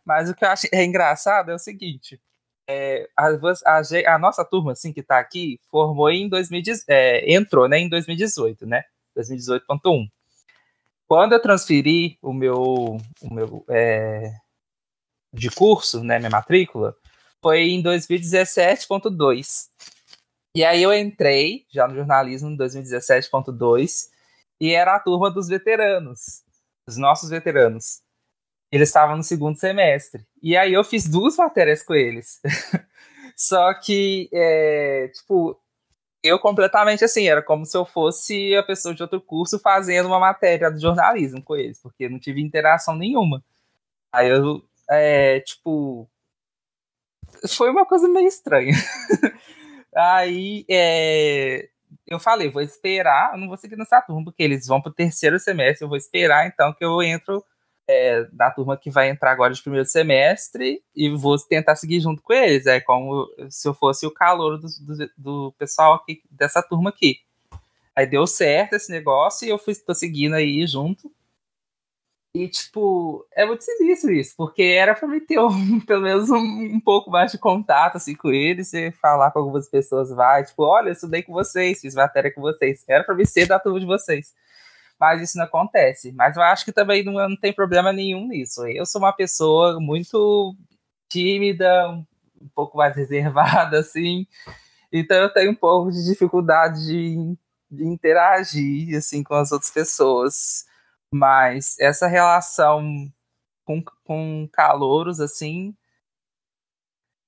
[0.05, 2.19] mas o que eu acho é engraçado é o seguinte,
[2.69, 3.27] é, a,
[3.65, 7.87] a, a, nossa turma, assim, que tá aqui, formou em 2010, é, entrou, né, em
[7.87, 8.83] 2018, né,
[9.17, 10.09] 2018.1.
[11.07, 14.33] Quando eu transferi o meu, o meu é,
[15.37, 16.95] de curso, né, minha matrícula,
[17.41, 19.69] foi em 2017.2.
[20.55, 24.09] E aí eu entrei já no jornalismo em 2017.2
[24.59, 26.43] e era a turma dos veteranos,
[26.87, 28.01] os nossos veteranos.
[28.71, 30.25] Eles estavam no segundo semestre.
[30.41, 32.41] E aí eu fiz duas matérias com eles.
[33.37, 35.57] Só que, é, tipo,
[36.23, 40.19] eu completamente assim, era como se eu fosse a pessoa de outro curso fazendo uma
[40.19, 43.43] matéria do jornalismo com eles, porque não tive interação nenhuma.
[44.11, 46.09] Aí eu, é, tipo,
[47.47, 48.73] foi uma coisa meio estranha.
[49.95, 51.69] Aí é,
[52.05, 54.93] eu falei, vou esperar, eu não vou seguir nessa turma, porque eles vão para o
[54.93, 57.43] terceiro semestre, eu vou esperar então que eu entro
[57.87, 62.21] é, na turma que vai entrar agora de primeiro semestre e vou tentar seguir junto
[62.21, 62.65] com eles.
[62.65, 67.19] É como se eu fosse o calor do, do, do pessoal aqui, dessa turma aqui.
[67.95, 71.11] Aí deu certo esse negócio e eu fui, tô seguindo aí junto.
[72.33, 76.37] E, tipo, é muito sinistro isso, porque era pra mim ter um, pelo menos um,
[76.37, 80.63] um, pouco mais de contato, assim, com eles, e falar com algumas pessoas, vai, tipo,
[80.63, 83.79] olha, eu estudei com vocês, fiz matéria com vocês, era pra mim ser da turma
[83.79, 84.33] de vocês.
[84.99, 86.11] Mas isso não acontece.
[86.13, 88.65] Mas eu acho que também não, não tem problema nenhum nisso.
[88.67, 90.55] Eu sou uma pessoa muito
[91.09, 91.89] tímida,
[92.41, 94.27] um pouco mais reservada, assim,
[94.91, 97.37] então eu tenho um pouco de dificuldade de,
[97.69, 100.65] de interagir, assim, com as outras pessoas.
[101.13, 103.11] Mas essa relação
[103.63, 105.75] com, com calouros, assim,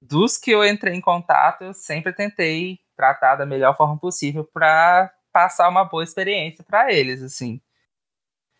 [0.01, 5.13] dos que eu entrei em contato, eu sempre tentei tratar da melhor forma possível para
[5.31, 7.61] passar uma boa experiência para eles, assim.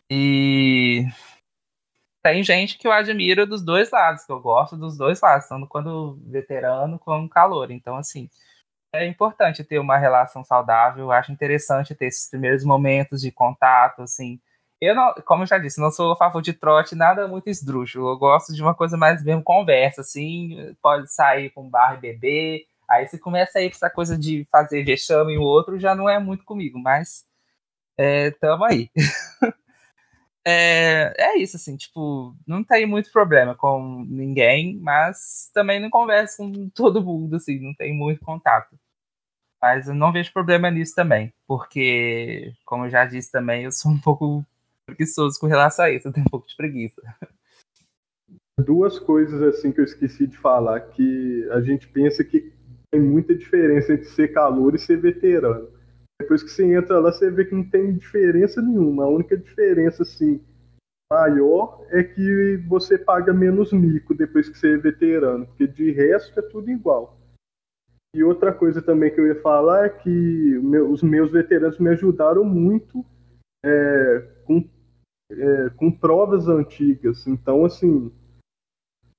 [0.09, 1.05] E
[2.21, 5.67] tem gente que eu admiro dos dois lados, que eu gosto dos dois lados, tanto
[5.67, 7.71] quando veterano como calor.
[7.71, 8.29] Então, assim,
[8.93, 11.05] é importante ter uma relação saudável.
[11.05, 14.39] Eu acho interessante ter esses primeiros momentos de contato, assim,
[14.81, 18.09] eu não, como eu já disse, não sou a favor de trote, nada muito esdrúxulo.
[18.09, 22.01] Eu gosto de uma coisa mais mesmo conversa, assim, pode sair com um bar e
[22.01, 22.65] beber.
[22.89, 25.93] Aí você começa a ir pra essa coisa de fazer vexame e o outro, já
[25.93, 27.25] não é muito comigo, mas
[27.97, 28.89] é, tamo aí.
[30.45, 36.37] é, é isso, assim, tipo, não tem muito problema com ninguém, mas também não converso
[36.37, 38.79] com todo mundo, assim, não tem muito contato.
[39.61, 43.91] Mas eu não vejo problema nisso também, porque, como eu já disse também, eu sou
[43.91, 44.45] um pouco
[44.89, 47.01] preguiçoso com relação a isso, eu tenho um pouco de preguiça.
[48.59, 52.51] duas coisas assim que eu esqueci de falar, que a gente pensa que
[52.91, 55.69] tem muita diferença entre ser calor e ser veterano.
[56.19, 59.05] Depois que você entra lá, você vê que não tem diferença nenhuma.
[59.05, 60.41] A única diferença, assim,
[61.11, 66.39] maior é que você paga menos mico depois que você é veterano, porque de resto
[66.39, 67.17] é tudo igual.
[68.15, 72.43] E outra coisa também que eu ia falar é que os meus veteranos me ajudaram
[72.43, 73.05] muito
[73.63, 74.67] é, com,
[75.31, 77.27] é, com provas antigas.
[77.27, 78.11] Então, assim,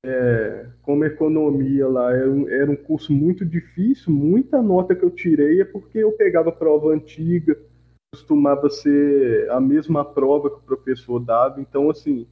[0.04, 5.10] é, como economia lá era um, era um, curso muito difícil, muita nota que eu
[5.10, 7.58] tirei é porque eu pegava prova antiga,
[8.14, 12.26] costumava ser a mesma prova que o professor dava, então assim,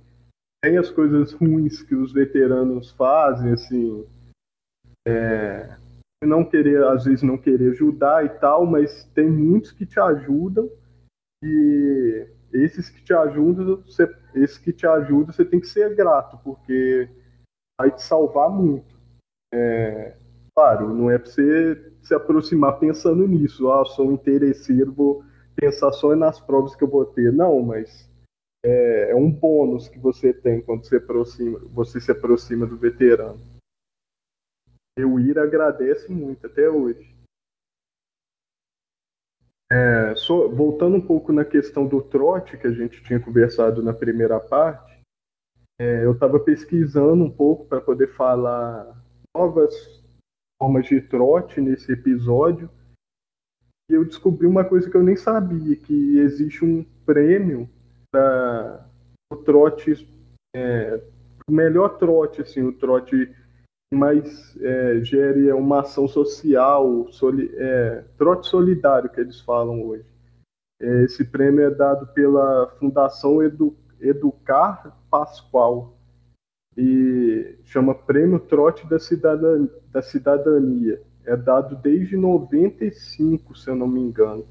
[0.63, 4.07] tem as coisas ruins que os veteranos fazem, assim,
[5.07, 5.77] é,
[6.25, 10.69] não querer, às vezes não querer ajudar e tal, mas tem muitos que te ajudam
[11.45, 16.39] e esses que te ajudam, você, esses que te ajudam, você tem que ser grato,
[16.43, 17.09] porque
[17.81, 18.97] vai te salvar muito.
[19.53, 20.17] É,
[20.55, 25.93] claro, não é para você se aproximar pensando nisso, ah, sou um interesseiro, vou pensar
[25.93, 27.33] só nas provas que eu vou ter.
[27.33, 28.09] Não, mas
[28.65, 33.41] é, é um bônus que você tem quando você, aproxima, você se aproxima do veterano.
[34.99, 37.18] O Ira agradece muito até hoje.
[39.71, 43.93] É, so, voltando um pouco na questão do trote que a gente tinha conversado na
[43.93, 44.99] primeira parte,
[45.79, 48.97] é, eu estava pesquisando um pouco para poder falar
[49.37, 50.03] novas
[50.61, 52.71] formas de trote nesse episódio
[53.91, 57.69] e eu descobri uma coisa que eu nem sabia, que existe um prêmio
[58.11, 58.87] para
[59.33, 60.07] o trote,
[60.55, 61.03] é,
[61.49, 63.35] o melhor trote, assim, o trote
[63.93, 70.05] mais é, gere uma ação social, soli, é, trote solidário que eles falam hoje.
[70.81, 75.97] É, esse prêmio é dado pela Fundação Edu, Educar Pascoal
[76.77, 81.03] e chama Prêmio Trote da, Cidadania, da Cidadania.
[81.25, 84.47] É dado desde 95, se eu não me engano.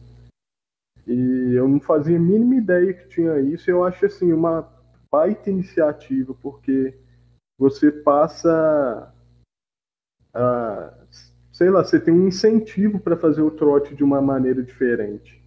[1.07, 3.69] E eu não fazia a mínima ideia que tinha isso.
[3.69, 4.67] Eu acho assim uma
[5.09, 6.93] baita iniciativa, porque
[7.57, 9.13] você passa
[11.51, 15.41] sei lá, você tem um incentivo para fazer o trote de uma maneira diferente.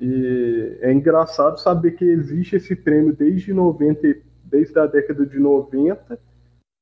[0.00, 6.18] E é engraçado saber que existe esse prêmio desde 90, desde a década de 90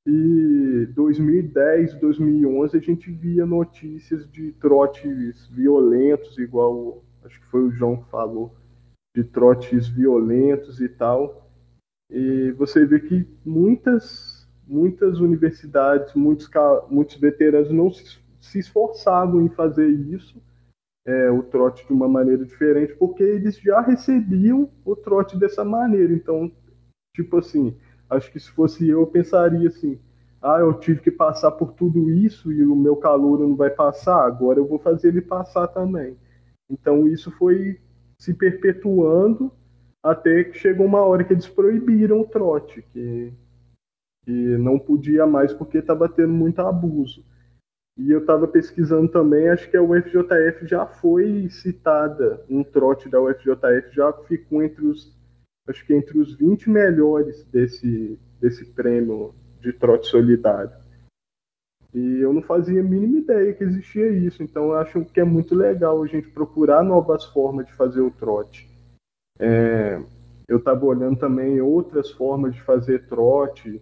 [0.07, 7.71] e 2010, 2011 a gente via notícias de trotes violentos, igual acho que foi o
[7.73, 8.55] João que falou,
[9.15, 11.51] de trotes violentos e tal.
[12.11, 14.38] E você vê que muitas
[14.69, 16.49] muitas universidades, muitos,
[16.91, 20.41] muitos veteranos não se, se esforçavam em fazer isso,
[21.07, 26.13] é, o trote de uma maneira diferente, porque eles já recebiam o trote dessa maneira.
[26.13, 26.53] Então,
[27.15, 27.75] tipo assim,
[28.11, 29.99] acho que se fosse eu, eu pensaria assim:
[30.43, 34.27] ah, eu tive que passar por tudo isso e o meu calor não vai passar,
[34.27, 36.17] agora eu vou fazer ele passar também.
[36.71, 37.81] Então, isso foi
[38.19, 39.51] se perpetuando
[40.03, 43.33] até que chegou uma hora que eles proibiram o trote, que
[44.29, 47.25] que não podia mais porque estava tendo muito abuso.
[47.97, 53.19] E eu estava pesquisando também, acho que a UFJF já foi citada, um trote da
[53.23, 55.17] UFJF já ficou entre os,
[55.67, 60.77] acho que entre os 20 melhores desse, desse prêmio de trote solidário.
[61.95, 65.25] E eu não fazia a mínima ideia que existia isso, então eu acho que é
[65.25, 68.69] muito legal a gente procurar novas formas de fazer o trote.
[69.41, 70.03] É,
[70.47, 73.81] eu estava olhando também outras formas de fazer trote,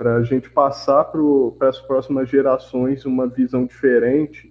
[0.00, 4.50] para a gente passar para as próximas gerações uma visão diferente.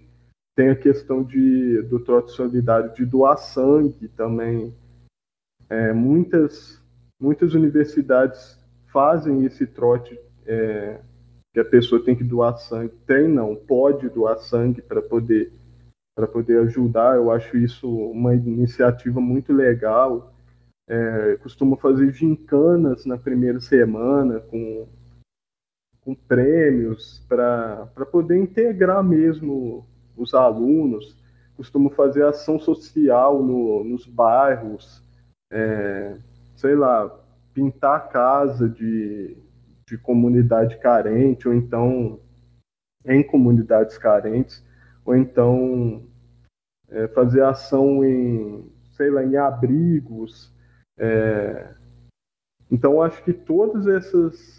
[0.56, 4.72] Tem a questão de, do trote solidário de doar sangue também.
[5.68, 6.80] É, muitas,
[7.20, 11.02] muitas universidades fazem esse trote é,
[11.52, 12.94] que a pessoa tem que doar sangue.
[13.08, 15.52] Tem não, pode doar sangue para poder
[16.16, 17.16] para poder ajudar.
[17.16, 20.32] Eu acho isso uma iniciativa muito legal.
[20.88, 24.88] É, costumo fazer gincanas na primeira semana com
[26.02, 29.86] com prêmios para poder integrar mesmo
[30.16, 31.18] os alunos.
[31.56, 35.04] Costumo fazer ação social no, nos bairros,
[35.52, 36.18] é,
[36.56, 37.10] sei lá,
[37.54, 39.38] pintar a casa de,
[39.86, 42.20] de comunidade carente, ou então
[43.06, 44.64] em comunidades carentes,
[45.06, 46.04] ou então
[46.90, 50.54] é, fazer ação em, sei lá, em abrigos.
[50.98, 51.74] É,
[52.72, 54.59] então, acho que todas essas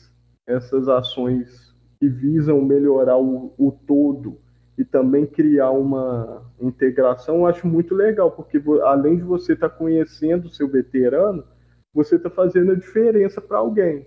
[0.51, 4.41] essas ações que visam melhorar o, o todo
[4.77, 9.77] e também criar uma integração, eu acho muito legal, porque além de você estar tá
[9.77, 11.45] conhecendo o seu veterano,
[11.93, 14.07] você está fazendo a diferença para alguém.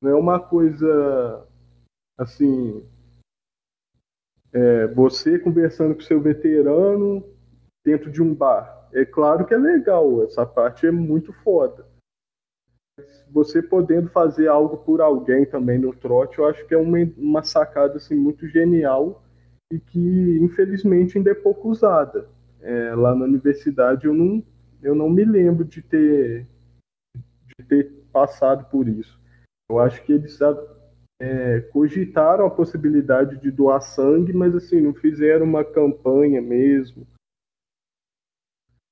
[0.00, 1.46] Não é uma coisa
[2.16, 2.82] assim.
[4.52, 7.22] É, você conversando com seu veterano
[7.84, 8.88] dentro de um bar.
[8.92, 11.86] É claro que é legal, essa parte é muito foda.
[13.30, 17.42] Você podendo fazer algo por alguém também no trote, eu acho que é uma, uma
[17.42, 19.22] sacada assim, muito genial
[19.70, 22.28] e que infelizmente ainda é pouco usada.
[22.60, 24.42] É, lá na universidade eu não,
[24.82, 26.46] eu não me lembro de ter,
[27.14, 29.20] de ter passado por isso.
[29.68, 30.38] Eu acho que eles
[31.20, 37.06] é, cogitaram a possibilidade de doar sangue, mas assim, não fizeram uma campanha mesmo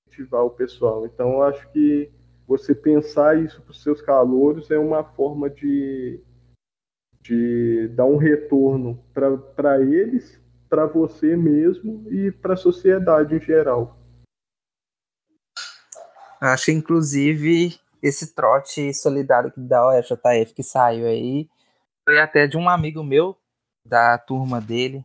[0.06, 1.06] ativar o pessoal.
[1.06, 2.10] Então eu acho que
[2.46, 6.20] você pensar isso para os seus calouros é uma forma de,
[7.22, 13.96] de dar um retorno para eles para você mesmo e para a sociedade em geral.
[16.40, 21.48] Acho, inclusive, esse trote solidário da OJF que saiu aí
[22.04, 23.38] foi até de um amigo meu,
[23.86, 25.04] da turma dele,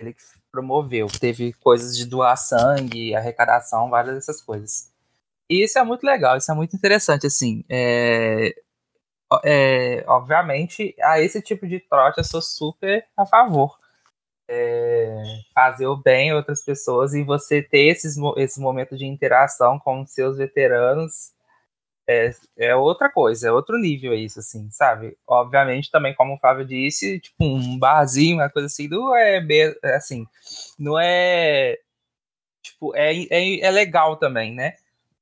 [0.00, 1.06] ele que promoveu.
[1.06, 4.90] Teve coisas de doar sangue, arrecadação, várias dessas coisas.
[5.50, 7.64] E isso é muito legal, isso é muito interessante, assim.
[7.68, 8.54] É,
[9.44, 13.80] é, obviamente, a esse tipo de trote eu sou super a favor
[14.50, 15.22] é,
[15.54, 20.38] fazer o bem outras pessoas e você ter esses, esses momentos de interação com seus
[20.38, 21.32] veteranos
[22.08, 25.16] é, é outra coisa, é outro nível isso, assim, sabe?
[25.26, 29.38] Obviamente, também, como o Flávio disse, tipo, um barzinho, uma coisa assim, não é,
[29.84, 30.26] é assim,
[30.78, 31.78] não é,
[32.62, 34.74] tipo, é, é, é legal também, né?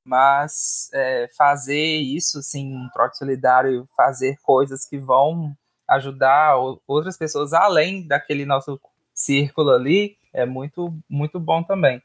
[0.08, 5.54] Mas é, fazer isso, assim, um trote solidário, fazer coisas que vão
[5.86, 6.56] ajudar
[6.86, 8.80] outras pessoas além daquele nosso
[9.14, 12.02] círculo ali é muito, muito bom também.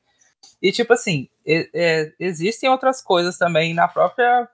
[0.62, 4.50] E, tipo assim, é, é, existem outras coisas também na própria.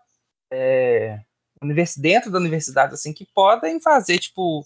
[0.52, 1.20] É,
[1.98, 4.64] dentro da universidade, assim, que podem fazer, tipo,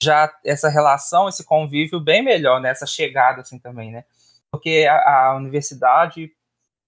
[0.00, 4.04] já essa relação, esse convívio bem melhor, né, chegada, assim, também, né?
[4.52, 6.32] Porque a, a universidade,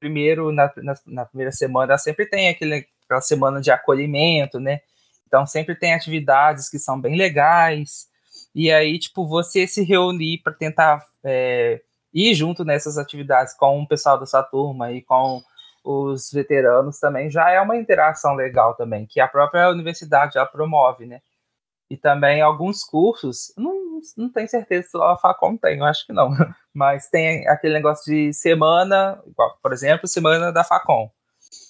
[0.03, 4.81] primeiro, na, na, na, primeira semana, sempre tem aquele, aquela semana de acolhimento, né?
[5.29, 8.09] Então, sempre tem atividades que são bem legais,
[8.53, 11.81] e aí, tipo, você se reunir para tentar é,
[12.13, 15.41] ir junto nessas atividades com o pessoal da sua turma e com
[15.85, 21.07] os veteranos também já é uma interação legal também, que a própria universidade já promove,
[21.07, 21.21] né?
[21.89, 23.82] E também alguns cursos, não,
[24.17, 26.31] não tenho certeza se a Facom tem, eu acho que não,
[26.75, 29.23] mas tem aquele negócio de semana,
[29.63, 31.11] por exemplo, semana da Facom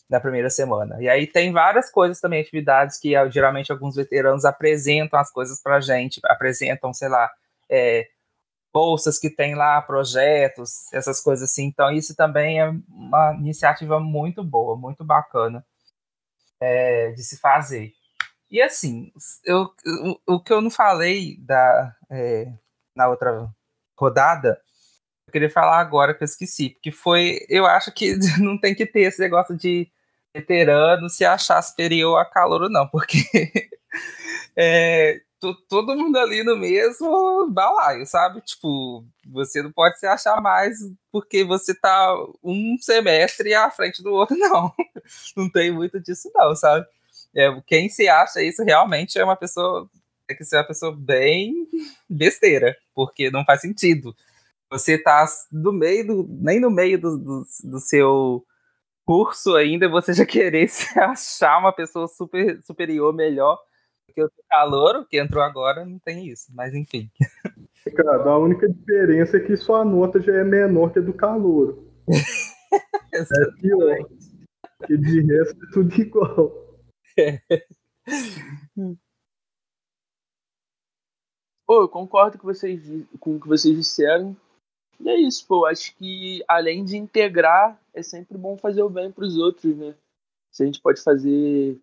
[0.08, 1.00] na primeira semana.
[1.00, 5.60] E aí tem várias coisas também, atividades que ah, geralmente alguns veteranos apresentam as coisas
[5.62, 7.30] para a gente, apresentam, sei lá,
[7.70, 8.06] é,
[8.72, 11.64] bolsas que tem lá, projetos, essas coisas assim.
[11.64, 15.64] Então isso também é uma iniciativa muito boa, muito bacana
[16.60, 17.92] é, de se fazer.
[18.52, 19.10] E assim,
[19.44, 19.72] eu,
[20.26, 22.52] o, o que eu não falei da, é,
[22.94, 23.50] na outra
[23.98, 24.60] rodada
[25.26, 27.38] eu queria falar agora que eu esqueci, porque foi.
[27.48, 29.90] Eu acho que não tem que ter esse negócio de
[30.34, 33.22] veterano se achar superior a calor não, porque
[34.56, 35.20] é,
[35.68, 38.40] todo mundo ali no mesmo balaio, sabe?
[38.42, 40.78] Tipo, você não pode se achar mais
[41.10, 44.72] porque você tá um semestre à frente do outro, não.
[45.36, 46.86] Não tem muito disso, não, sabe?
[47.34, 49.88] É, quem se acha isso realmente é uma pessoa.
[50.26, 51.68] Tem que ser uma pessoa bem
[52.08, 54.14] besteira, porque não faz sentido.
[54.70, 56.28] Você tá no meio do.
[56.40, 58.44] nem no meio do, do, do seu
[59.04, 63.58] curso ainda, você já querer se achar uma pessoa super superior, melhor
[64.14, 67.10] que o calor, que entrou agora, não tem isso, mas enfim.
[67.96, 71.82] Cara, a única diferença é que sua nota já é menor que a do calor.
[73.12, 73.24] é
[73.60, 74.08] pior.
[74.78, 76.71] Porque de resto é tudo igual.
[81.66, 82.82] Pô, eu concordo com vocês,
[83.18, 84.36] com o que vocês disseram.
[85.00, 85.64] E é isso, pô.
[85.64, 89.94] Acho que além de integrar, é sempre bom fazer o bem para os outros, né?
[90.50, 91.80] Se a gente pode fazer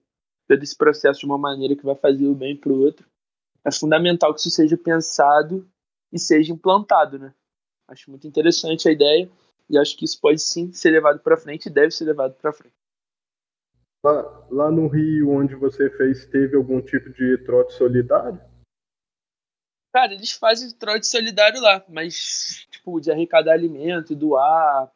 [0.47, 3.07] todo esse processo de uma maneira que vai fazer o bem para o outro,
[3.65, 5.67] é fundamental que isso seja pensado
[6.11, 7.34] e seja implantado, né?
[7.88, 9.30] Acho muito interessante a ideia
[9.69, 12.53] e acho que isso pode sim ser levado para frente e deve ser levado para
[12.53, 12.78] frente.
[14.04, 18.39] Lá, lá no Rio, onde você fez, teve algum tipo de trote solidário?
[19.91, 24.91] Cara, eles fazem trote solidário lá, mas, tipo, de arrecadar alimento, doar,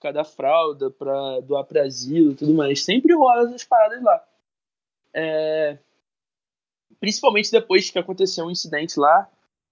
[0.00, 2.84] cada fralda pra doar pra asilo e tudo mais.
[2.84, 4.24] Sempre rola essas paradas lá.
[5.14, 5.78] É...
[7.00, 9.30] Principalmente depois que aconteceu um incidente lá,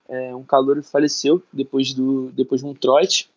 [0.08, 3.30] é, um calor faleceu depois, do, depois de um trote.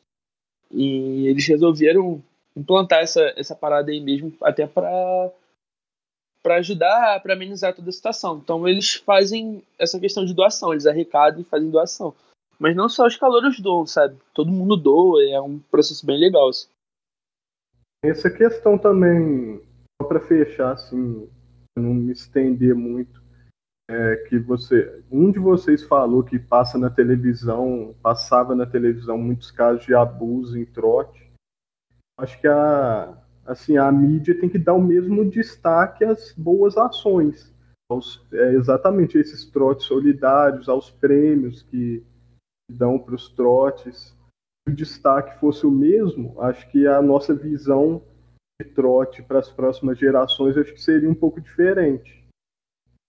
[0.71, 2.23] E eles resolveram
[2.55, 5.31] implantar essa, essa parada aí mesmo, até para
[6.41, 8.37] para ajudar, para amenizar toda a situação.
[8.37, 12.13] Então eles fazem essa questão de doação, eles arrecadam e fazem doação.
[12.59, 14.15] Mas não só os calouros doam, sabe?
[14.31, 16.49] Todo mundo doa, é um processo bem legal.
[16.49, 16.67] Assim.
[18.03, 19.59] Essa questão também,
[19.99, 21.27] só para fechar, assim,
[21.75, 23.21] não me estender muito,
[23.89, 29.51] é que você, um de vocês falou que passa na televisão, passava na televisão muitos
[29.51, 31.24] casos de abuso em trote.
[32.17, 37.53] Acho que a, assim, a mídia tem que dar o mesmo destaque às boas ações,
[37.89, 42.03] aos, é, exatamente esses trotes solidários, aos prêmios que
[42.69, 44.15] dão para os trotes.
[44.67, 48.01] Se o destaque fosse o mesmo, acho que a nossa visão
[48.59, 52.25] de trote para as próximas gerações acho que seria um pouco diferente.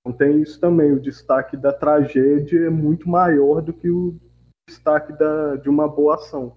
[0.01, 4.17] Então tem isso também, o destaque da tragédia é muito maior do que o
[4.69, 6.57] destaque da, de uma boa ação.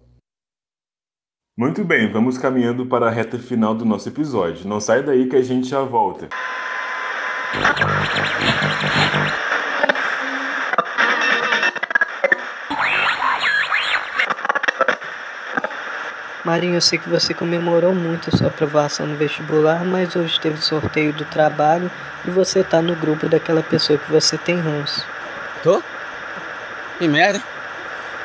[1.60, 4.66] Muito bem, vamos caminhando para a reta final do nosso episódio.
[4.66, 6.30] Não sai daí que a gente já volta.
[16.45, 20.62] Marinho, eu sei que você comemorou muito a sua aprovação no vestibular, mas hoje teve
[20.62, 21.91] sorteio do trabalho
[22.26, 25.05] e você tá no grupo daquela pessoa que você tem ranço.
[25.62, 25.84] Tô?
[26.97, 27.59] Que merda.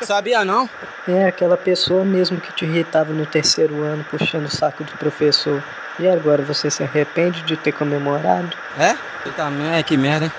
[0.03, 0.69] Sabia não?
[1.09, 5.63] É aquela pessoa mesmo que te irritava no terceiro ano, puxando o saco do professor.
[5.99, 8.51] E agora você se arrepende de ter comemorado?
[8.79, 8.97] É?
[9.37, 10.33] Também, que merda, hein?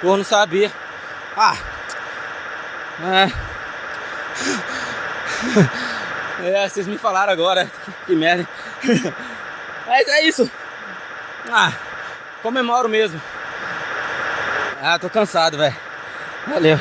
[0.00, 0.70] Pô, não sabia.
[1.36, 1.56] Ah!
[3.04, 3.32] É.
[6.42, 7.70] É, vocês me falaram agora.
[8.06, 8.46] Que merda.
[9.86, 10.50] Mas é isso.
[11.50, 11.72] Ah,
[12.42, 13.20] comemoro mesmo.
[14.82, 15.74] Ah, tô cansado, velho.
[16.46, 16.78] Valeu.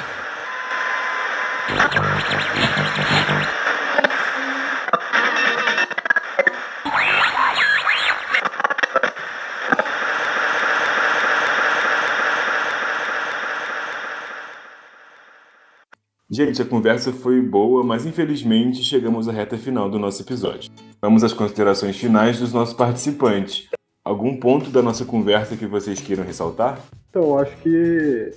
[16.35, 20.69] Gente, a conversa foi boa, mas infelizmente chegamos à reta final do nosso episódio.
[21.01, 23.69] Vamos às considerações finais dos nossos participantes.
[24.03, 26.77] Algum ponto da nossa conversa que vocês queiram ressaltar?
[27.09, 28.33] Então, acho que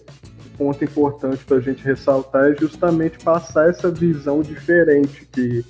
[0.54, 5.64] o ponto importante para a gente ressaltar é justamente passar essa visão diferente que,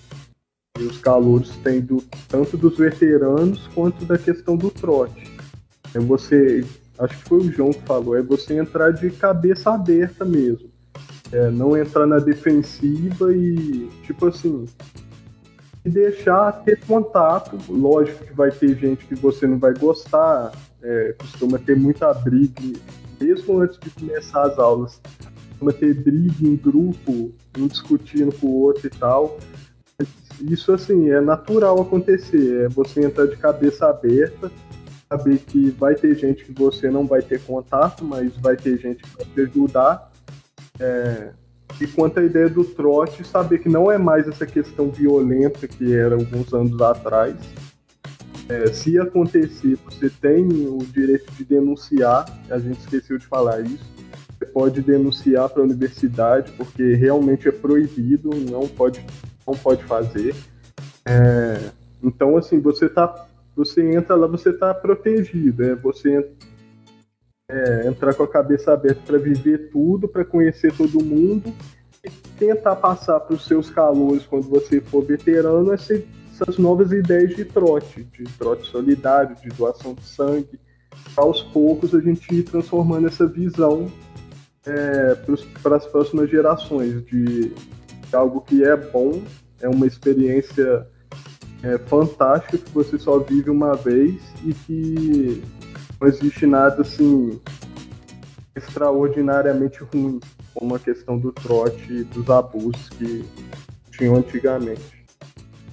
[0.79, 5.33] os calouros têm do, tanto dos veteranos quanto da questão do trote.
[5.95, 6.62] É você,
[6.99, 10.68] acho que foi o João que falou, é você entrar de cabeça aberta mesmo
[11.33, 14.64] é, não entrar na defensiva e, tipo assim,
[15.85, 17.59] deixar ter contato.
[17.68, 20.53] Lógico que vai ter gente que você não vai gostar,
[20.83, 22.79] é, costuma ter muita briga,
[23.20, 25.01] mesmo antes de começar as aulas.
[25.51, 29.39] Costuma ter briga em grupo, um discutindo com o outro e tal.
[30.41, 32.66] Isso, assim, é natural acontecer.
[32.66, 34.53] É você entrar de cabeça aberta,
[35.09, 39.03] saber que vai ter gente que você não vai ter contato, mas vai ter gente
[39.03, 40.12] que vai te ajudar
[40.81, 41.31] é,
[41.81, 45.95] e quanto à ideia do trote, saber que não é mais essa questão violenta que
[45.95, 47.37] era alguns anos atrás.
[48.49, 53.85] É, se acontecer, você tem o direito de denunciar, a gente esqueceu de falar isso.
[54.39, 59.05] Você pode denunciar para a universidade, porque realmente é proibido, não pode,
[59.47, 60.35] não pode fazer.
[61.05, 61.70] É,
[62.03, 65.62] então, assim, você tá, você entra lá, você está protegido.
[65.64, 66.31] É, você
[67.51, 71.53] é, entrar com a cabeça aberta para viver tudo, para conhecer todo mundo
[72.05, 77.35] e tentar passar para os seus calores quando você for veterano essa, essas novas ideias
[77.35, 80.61] de trote, de trote solidário, de doação de sangue.
[81.17, 83.91] Aos poucos a gente ir transformando essa visão
[84.67, 85.17] é,
[85.63, 87.55] para as próximas gerações de, de,
[88.13, 89.23] algo que é bom,
[89.61, 90.87] é uma experiência
[91.63, 95.43] é, fantástica que você só vive uma vez e que
[96.01, 97.41] não existe nada assim
[98.57, 100.21] extraordinariamente ruim,
[100.55, 103.25] como a questão do trote e dos abusos que
[103.93, 104.83] tinham antigamente.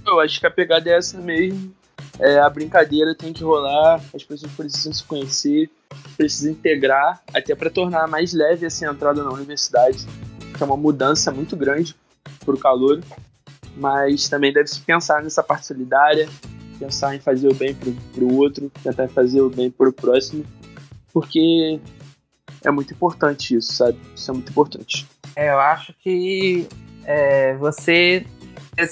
[0.05, 1.73] Eu acho que a pegada é essa mesmo.
[2.19, 5.69] É, a brincadeira tem que rolar, as pessoas precisam se conhecer,
[6.15, 10.05] precisam integrar, até para tornar mais leve assim, a entrada na universidade,
[10.55, 11.95] que é uma mudança muito grande
[12.45, 13.01] para o calor,
[13.75, 16.29] mas também deve se pensar nessa parte solidária,
[16.79, 20.45] pensar em fazer o bem pro, pro outro, tentar fazer o bem pro próximo,
[21.13, 21.79] porque
[22.63, 23.99] é muito importante isso, sabe?
[24.15, 25.07] Isso é muito importante.
[25.35, 26.67] É, eu acho que
[27.03, 28.25] é, você.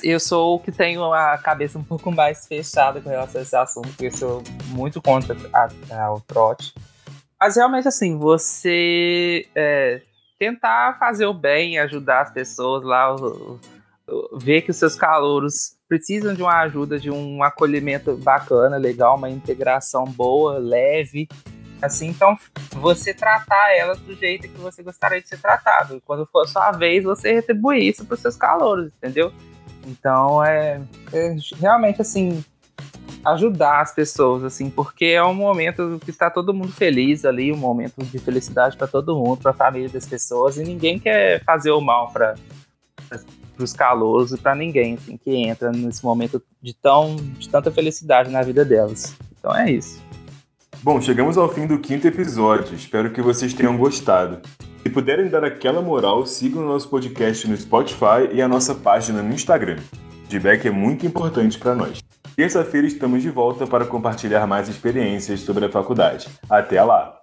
[0.01, 3.55] Eu sou o que tenho a cabeça um pouco mais fechada com relação a esse
[3.55, 6.73] assunto, porque eu sou muito contra o trote.
[7.39, 10.01] Mas realmente, assim, você é,
[10.39, 13.13] tentar fazer o bem, ajudar as pessoas lá,
[14.37, 19.29] ver que os seus calouros precisam de uma ajuda, de um acolhimento bacana, legal, uma
[19.29, 21.27] integração boa, leve.
[21.79, 22.35] Assim, então
[22.71, 26.01] você tratar elas do jeito que você gostaria de ser tratado.
[26.03, 29.31] Quando for a sua vez, você retribuir isso para os seus calouros, entendeu?
[29.85, 30.81] Então é,
[31.11, 32.43] é realmente assim
[33.23, 37.57] ajudar as pessoas, assim, porque é um momento que está todo mundo feliz ali, um
[37.57, 41.71] momento de felicidade para todo mundo, para a família das pessoas, e ninguém quer fazer
[41.71, 42.35] o mal para
[43.61, 48.29] os calouros e para ninguém assim, que entra nesse momento de, tão, de tanta felicidade
[48.29, 49.15] na vida delas.
[49.37, 50.01] Então é isso.
[50.81, 52.75] Bom, chegamos ao fim do quinto episódio.
[52.75, 54.41] Espero que vocês tenham gostado.
[54.81, 59.21] Se puderem dar aquela moral, sigam o nosso podcast no Spotify e a nossa página
[59.21, 59.77] no Instagram.
[59.93, 62.03] O feedback é muito importante para nós.
[62.35, 66.27] Terça-feira estamos de volta para compartilhar mais experiências sobre a faculdade.
[66.49, 67.22] Até lá!